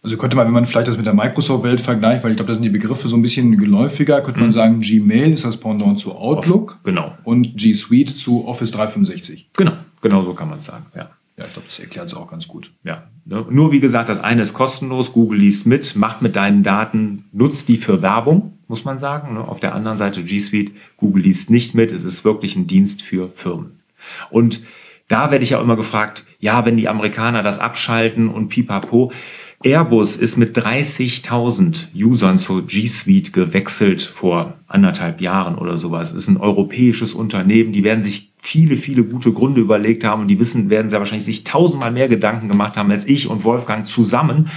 Also 0.01 0.17
könnte 0.17 0.35
man, 0.35 0.47
wenn 0.47 0.53
man 0.53 0.65
vielleicht 0.65 0.87
das 0.87 0.97
mit 0.97 1.05
der 1.05 1.13
Microsoft-Welt 1.13 1.79
vergleicht, 1.79 2.23
weil 2.23 2.31
ich 2.31 2.37
glaube, 2.37 2.47
da 2.49 2.55
sind 2.55 2.63
die 2.63 2.69
Begriffe 2.69 3.07
so 3.07 3.15
ein 3.15 3.21
bisschen 3.21 3.57
geläufiger, 3.57 4.19
könnte 4.21 4.41
man 4.41 4.51
sagen, 4.51 4.81
Gmail 4.81 5.31
ist 5.31 5.45
das 5.45 5.55
Pendant 5.57 5.97
zu 5.99 6.13
Outlook 6.15 6.79
Genau, 6.83 7.15
und 7.23 7.55
G 7.55 7.73
Suite 7.73 8.09
zu 8.17 8.45
Office 8.45 8.71
365. 8.71 9.49
genau, 9.55 9.73
genau 10.01 10.23
so 10.23 10.33
kann 10.33 10.49
man 10.49 10.57
es 10.57 10.65
sagen. 10.65 10.87
Ja. 10.95 11.11
Ja, 11.37 11.45
ich 11.47 11.53
glaube, 11.53 11.67
das 11.67 11.79
erklärt 11.79 12.07
es 12.07 12.13
auch 12.13 12.29
ganz 12.29 12.47
gut. 12.47 12.71
Ja, 12.83 13.07
ne? 13.25 13.45
nur 13.49 13.71
wie 13.71 13.79
gesagt, 13.79 14.09
das 14.09 14.19
eine 14.19 14.43
ist 14.43 14.53
kostenlos, 14.53 15.13
Google 15.13 15.39
liest 15.39 15.65
mit, 15.65 15.95
macht 15.95 16.21
mit 16.21 16.35
deinen 16.35 16.61
Daten, 16.61 17.25
nutzt 17.31 17.69
die 17.69 17.77
für 17.77 18.03
Werbung, 18.03 18.59
muss 18.67 18.85
man 18.85 18.99
sagen. 18.99 19.33
Ne? 19.33 19.47
Auf 19.47 19.59
der 19.59 19.73
anderen 19.73 19.97
Seite 19.97 20.23
G 20.23 20.39
Suite, 20.39 20.73
Google 20.97 21.23
liest 21.23 21.49
nicht 21.49 21.73
mit, 21.73 21.91
es 21.91 22.03
ist 22.03 22.23
wirklich 22.23 22.55
ein 22.55 22.67
Dienst 22.67 23.01
für 23.01 23.29
Firmen. 23.33 23.79
Und 24.29 24.63
da 25.07 25.31
werde 25.31 25.43
ich 25.43 25.51
ja 25.51 25.61
immer 25.61 25.75
gefragt, 25.75 26.25
ja, 26.39 26.65
wenn 26.65 26.77
die 26.77 26.87
Amerikaner 26.87 27.41
das 27.41 27.59
abschalten 27.59 28.29
und 28.29 28.49
pipapo. 28.49 29.11
Airbus 29.63 30.17
ist 30.17 30.35
mit 30.37 30.57
30.000 30.57 31.95
Usern 31.95 32.37
zur 32.37 32.65
G 32.65 32.85
Suite 32.87 33.31
gewechselt 33.31 34.01
vor 34.01 34.55
anderthalb 34.67 35.21
Jahren 35.21 35.55
oder 35.55 35.77
sowas. 35.77 36.11
Ist 36.11 36.27
ein 36.27 36.37
europäisches 36.37 37.13
Unternehmen, 37.13 37.71
die 37.71 37.83
werden 37.83 38.03
sich 38.03 38.32
viele, 38.45 38.75
viele 38.75 39.05
gute 39.05 39.31
Gründe 39.31 39.61
überlegt 39.61 40.03
haben 40.03 40.23
und 40.23 40.27
die 40.27 40.37
wissen, 40.37 40.69
werden 40.69 40.89
sehr 40.89 40.99
wahrscheinlich 40.99 41.23
sich 41.23 41.45
tausendmal 41.45 41.93
mehr 41.93 42.09
Gedanken 42.09 42.49
gemacht 42.49 42.75
haben 42.75 42.91
als 42.91 43.07
ich 43.07 43.29
und 43.29 43.45
Wolfgang 43.45 43.85
zusammen. 43.85 44.49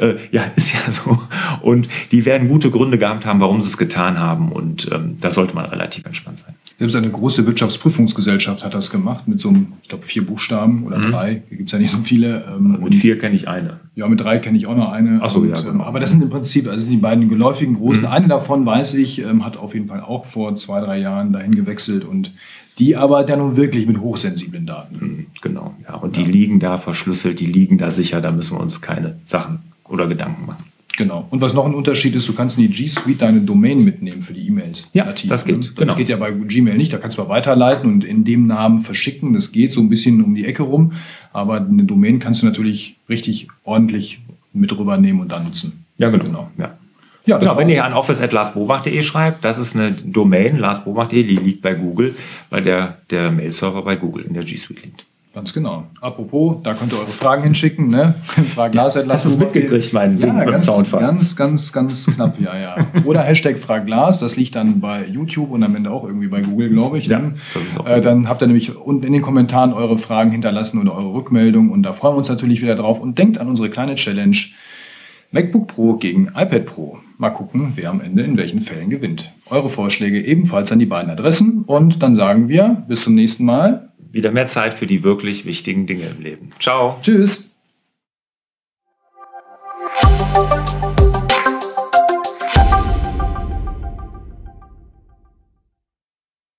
Äh, 0.00 0.14
ja, 0.32 0.44
ist 0.56 0.72
ja 0.72 0.90
so. 0.90 1.18
Und 1.60 1.86
die 2.10 2.24
werden 2.24 2.48
gute 2.48 2.70
Gründe 2.70 2.96
gehabt 2.96 3.26
haben, 3.26 3.40
warum 3.40 3.60
sie 3.60 3.68
es 3.68 3.76
getan 3.76 4.18
haben 4.18 4.50
und 4.50 4.90
ähm, 4.92 5.18
da 5.20 5.30
sollte 5.30 5.54
man 5.54 5.66
relativ 5.66 6.06
entspannt 6.06 6.38
sein. 6.38 6.54
Selbst 6.78 6.96
eine 6.96 7.10
große 7.10 7.46
Wirtschaftsprüfungsgesellschaft 7.46 8.64
hat 8.64 8.72
das 8.72 8.88
gemacht 8.88 9.28
mit 9.28 9.42
so 9.42 9.50
einem, 9.50 9.74
ich 9.82 9.90
glaube, 9.90 10.04
vier 10.04 10.24
Buchstaben 10.26 10.84
oder 10.84 10.98
drei. 10.98 11.42
Hier 11.50 11.58
gibt 11.58 11.68
es 11.68 11.72
ja 11.72 11.78
nicht 11.78 11.90
so 11.90 11.98
viele. 11.98 12.46
Ähm, 12.48 12.78
Mit 12.82 12.94
vier 12.94 13.18
kenne 13.18 13.36
ich 13.36 13.46
eine. 13.46 13.80
Ja, 13.94 14.08
mit 14.08 14.20
drei 14.20 14.38
kenne 14.38 14.56
ich 14.56 14.66
auch 14.66 14.74
noch 14.74 14.90
eine. 14.90 15.20
Ach 15.22 15.30
so, 15.30 15.40
Und, 15.40 15.50
ja, 15.50 15.58
ähm, 15.58 15.64
genau. 15.64 15.84
Aber 15.84 16.00
das 16.00 16.10
sind 16.10 16.22
im 16.22 16.30
Prinzip 16.30 16.66
also 16.66 16.86
die 16.86 16.96
beiden 16.96 17.28
geläufigen 17.28 17.74
großen. 17.74 18.06
Eine 18.06 18.26
davon, 18.26 18.64
weiß 18.64 18.94
ich, 18.94 19.20
ähm, 19.20 19.44
hat 19.44 19.58
auf 19.58 19.74
jeden 19.74 19.86
Fall 19.86 20.00
auch 20.00 20.24
vor 20.24 20.56
zwei, 20.56 20.80
drei 20.80 20.98
Jahren 20.98 21.32
dahin 21.32 21.54
gewechselt 21.54 22.04
und 22.04 22.32
die 22.78 22.96
arbeitet 22.96 23.30
ja 23.30 23.36
nun 23.36 23.56
wirklich 23.56 23.86
mit 23.86 24.00
hochsensiblen 24.00 24.66
Daten. 24.66 24.96
Mhm, 25.00 25.26
Genau, 25.42 25.74
ja. 25.86 25.94
Und 25.96 26.16
die 26.16 26.24
liegen 26.24 26.58
da 26.58 26.78
verschlüsselt, 26.78 27.38
die 27.40 27.46
liegen 27.46 27.78
da 27.78 27.90
sicher, 27.90 28.20
da 28.20 28.32
müssen 28.32 28.56
wir 28.56 28.60
uns 28.60 28.80
keine 28.80 29.18
Sachen 29.24 29.60
oder 29.84 30.06
Gedanken 30.06 30.46
machen. 30.46 30.64
Genau. 30.96 31.26
Und 31.30 31.40
was 31.40 31.54
noch 31.54 31.64
ein 31.64 31.74
Unterschied 31.74 32.14
ist, 32.14 32.28
du 32.28 32.34
kannst 32.34 32.58
in 32.58 32.68
die 32.68 32.74
G 32.74 32.86
Suite 32.86 33.20
deine 33.20 33.40
Domain 33.40 33.84
mitnehmen 33.84 34.22
für 34.22 34.32
die 34.32 34.46
E-Mails. 34.46 34.88
Ja, 34.92 35.04
nativ, 35.04 35.28
das 35.28 35.44
geht, 35.44 35.56
ne? 35.56 35.62
Das 35.62 35.74
genau. 35.74 35.94
geht 35.96 36.08
ja 36.08 36.16
bei 36.16 36.30
Gmail 36.30 36.76
nicht. 36.76 36.92
Da 36.92 36.98
kannst 36.98 37.18
du 37.18 37.22
mal 37.22 37.28
weiterleiten 37.28 37.92
und 37.92 38.04
in 38.04 38.24
dem 38.24 38.46
Namen 38.46 38.80
verschicken. 38.80 39.32
Das 39.32 39.52
geht 39.52 39.72
so 39.72 39.80
ein 39.80 39.88
bisschen 39.88 40.22
um 40.22 40.34
die 40.34 40.44
Ecke 40.44 40.62
rum. 40.62 40.92
Aber 41.32 41.56
eine 41.56 41.84
Domain 41.84 42.20
kannst 42.20 42.42
du 42.42 42.46
natürlich 42.46 42.96
richtig 43.08 43.48
ordentlich 43.64 44.20
mit 44.52 44.76
rübernehmen 44.76 45.20
und 45.20 45.32
da 45.32 45.40
nutzen. 45.40 45.84
Ja, 45.98 46.10
genau. 46.10 46.24
Genau. 46.24 46.50
Ja. 46.58 46.78
Ja, 47.26 47.38
Genau, 47.38 47.56
wenn 47.56 47.68
ihr 47.70 47.84
an 47.84 47.94
office.larsbobach.de 47.94 49.02
schreibt, 49.02 49.44
das 49.44 49.58
ist 49.58 49.74
eine 49.74 49.92
Domain, 49.92 50.58
larsbobach.de, 50.58 51.22
die 51.22 51.36
liegt 51.36 51.62
bei 51.62 51.74
Google, 51.74 52.14
weil 52.50 52.62
der, 52.62 52.98
der 53.10 53.30
Mail-Server 53.30 53.82
bei 53.82 53.96
Google 53.96 54.24
in 54.24 54.34
der 54.34 54.44
G 54.44 54.56
Suite 54.56 54.82
liegt. 54.82 55.06
Ganz 55.34 55.52
genau. 55.52 55.88
Apropos, 56.00 56.58
da 56.62 56.74
könnt 56.74 56.92
ihr 56.92 56.98
eure 56.98 57.08
Fragen 57.08 57.42
hinschicken. 57.42 57.88
Ne? 57.88 58.14
Frag 58.54 58.72
Lars 58.72 58.96
at 58.96 59.08
Hast 59.08 59.24
du 59.24 59.30
es 59.30 59.34
Lars 59.36 59.52
mitgekriegt, 59.52 59.92
mein 59.92 60.16
ja, 60.20 60.26
Link 60.26 60.46
ganz, 60.46 60.66
Soundfall? 60.66 61.00
ganz, 61.00 61.34
ganz, 61.34 61.72
ganz 61.72 62.06
knapp, 62.06 62.38
ja, 62.40 62.56
ja. 62.56 62.86
Oder 63.04 63.22
Hashtag 63.24 63.58
Frag 63.58 63.88
Lars, 63.88 64.20
das 64.20 64.36
liegt 64.36 64.54
dann 64.54 64.78
bei 64.78 65.04
YouTube 65.04 65.50
und 65.50 65.64
am 65.64 65.74
Ende 65.74 65.90
auch 65.90 66.04
irgendwie 66.04 66.28
bei 66.28 66.40
Google, 66.40 66.68
glaube 66.68 66.98
ich. 66.98 67.08
Ja, 67.08 67.18
ne? 67.18 67.34
das 67.52 67.64
ist 67.64 67.80
auch 67.80 67.86
äh. 67.86 68.00
Dann 68.00 68.28
habt 68.28 68.42
ihr 68.42 68.46
nämlich 68.46 68.76
unten 68.76 69.04
in 69.04 69.12
den 69.12 69.22
Kommentaren 69.22 69.72
eure 69.72 69.98
Fragen 69.98 70.30
hinterlassen 70.30 70.78
oder 70.78 70.94
eure 70.94 71.12
Rückmeldung 71.12 71.70
und 71.70 71.82
da 71.82 71.94
freuen 71.94 72.14
wir 72.14 72.18
uns 72.18 72.28
natürlich 72.28 72.62
wieder 72.62 72.76
drauf. 72.76 73.00
Und 73.00 73.18
denkt 73.18 73.38
an 73.38 73.48
unsere 73.48 73.70
kleine 73.70 73.96
Challenge 73.96 74.36
MacBook 75.32 75.66
Pro 75.66 75.94
gegen 75.94 76.28
iPad 76.28 76.64
Pro. 76.64 77.00
Mal 77.18 77.30
gucken, 77.30 77.72
wer 77.74 77.90
am 77.90 78.00
Ende 78.00 78.22
in 78.22 78.36
welchen 78.36 78.60
Fällen 78.60 78.90
gewinnt. 78.90 79.32
Eure 79.46 79.68
Vorschläge 79.68 80.24
ebenfalls 80.24 80.72
an 80.72 80.78
die 80.78 80.86
beiden 80.86 81.10
Adressen 81.10 81.64
und 81.66 82.02
dann 82.02 82.14
sagen 82.14 82.48
wir 82.48 82.84
bis 82.88 83.02
zum 83.02 83.14
nächsten 83.14 83.44
Mal. 83.44 83.92
Wieder 84.10 84.30
mehr 84.30 84.46
Zeit 84.46 84.74
für 84.74 84.86
die 84.86 85.02
wirklich 85.02 85.44
wichtigen 85.44 85.86
Dinge 85.86 86.04
im 86.04 86.22
Leben. 86.22 86.50
Ciao. 86.60 86.98
Tschüss. 87.02 87.50